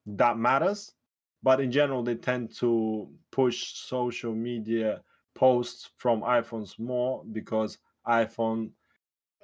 that 0.07 0.39
matters. 0.39 0.95
But 1.43 1.61
in 1.61 1.73
general, 1.73 2.03
they 2.03 2.17
tend 2.17 2.55
to 2.57 3.11
push 3.33 3.75
social 3.75 4.35
media 4.35 5.03
posts 5.35 5.91
from 5.97 6.21
iPhones 6.21 6.79
more 6.79 7.25
because 7.33 7.79
iPhone 8.07 8.71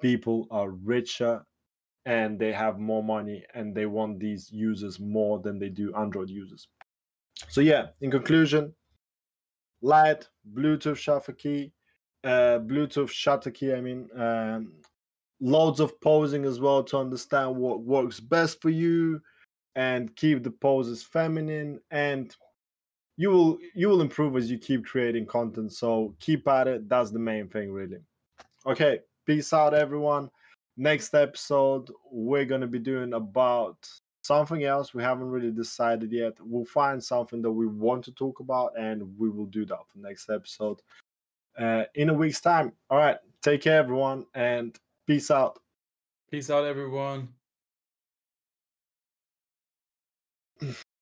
people 0.02 0.46
are 0.50 0.70
richer 0.70 1.44
and 2.04 2.38
they 2.38 2.52
have 2.52 2.78
more 2.78 3.02
money 3.02 3.44
and 3.54 3.74
they 3.74 3.86
want 3.86 4.20
these 4.20 4.50
users 4.52 5.00
more 5.00 5.40
than 5.40 5.58
they 5.58 5.68
do 5.68 5.94
Android 5.94 6.30
users. 6.30 6.68
So 7.48 7.60
yeah, 7.60 7.86
in 8.00 8.10
conclusion, 8.10 8.74
light 9.86 10.28
Bluetooth 10.52 10.96
shutter 10.96 11.32
key, 11.32 11.72
uh, 12.24 12.58
Bluetooth 12.58 13.10
shutter 13.10 13.50
key. 13.50 13.72
I 13.72 13.80
mean, 13.80 14.08
um, 14.16 14.72
loads 15.40 15.80
of 15.80 16.00
posing 16.00 16.44
as 16.44 16.58
well 16.58 16.82
to 16.84 16.98
understand 16.98 17.54
what 17.54 17.82
works 17.82 18.18
best 18.18 18.60
for 18.60 18.70
you, 18.70 19.20
and 19.76 20.14
keep 20.16 20.42
the 20.42 20.50
poses 20.50 21.02
feminine. 21.02 21.80
And 21.90 22.34
you 23.16 23.30
will 23.30 23.58
you 23.74 23.88
will 23.88 24.02
improve 24.02 24.36
as 24.36 24.50
you 24.50 24.58
keep 24.58 24.84
creating 24.84 25.26
content. 25.26 25.72
So 25.72 26.14
keep 26.18 26.48
at 26.48 26.66
it. 26.66 26.88
That's 26.88 27.12
the 27.12 27.18
main 27.18 27.48
thing, 27.48 27.70
really. 27.70 27.98
Okay, 28.66 29.00
peace 29.24 29.52
out, 29.52 29.72
everyone. 29.72 30.30
Next 30.76 31.14
episode, 31.14 31.90
we're 32.10 32.44
gonna 32.44 32.66
be 32.66 32.80
doing 32.80 33.14
about 33.14 33.78
something 34.26 34.64
else 34.64 34.92
we 34.94 35.02
haven't 35.02 35.30
really 35.30 35.50
decided 35.50 36.10
yet 36.12 36.34
we'll 36.40 36.64
find 36.64 37.02
something 37.02 37.40
that 37.42 37.50
we 37.50 37.66
want 37.66 38.04
to 38.04 38.12
talk 38.12 38.40
about 38.40 38.72
and 38.78 39.02
we 39.18 39.28
will 39.28 39.46
do 39.46 39.64
that 39.64 39.78
for 39.88 39.98
next 39.98 40.28
episode 40.30 40.80
uh, 41.58 41.84
in 41.94 42.10
a 42.10 42.14
week's 42.14 42.40
time. 42.40 42.72
All 42.90 42.98
right 42.98 43.18
take 43.42 43.62
care 43.62 43.78
everyone 43.78 44.26
and 44.34 44.76
peace 45.06 45.30
out. 45.30 45.58
Peace 46.30 46.50
out 46.50 46.64
everyone 46.64 47.28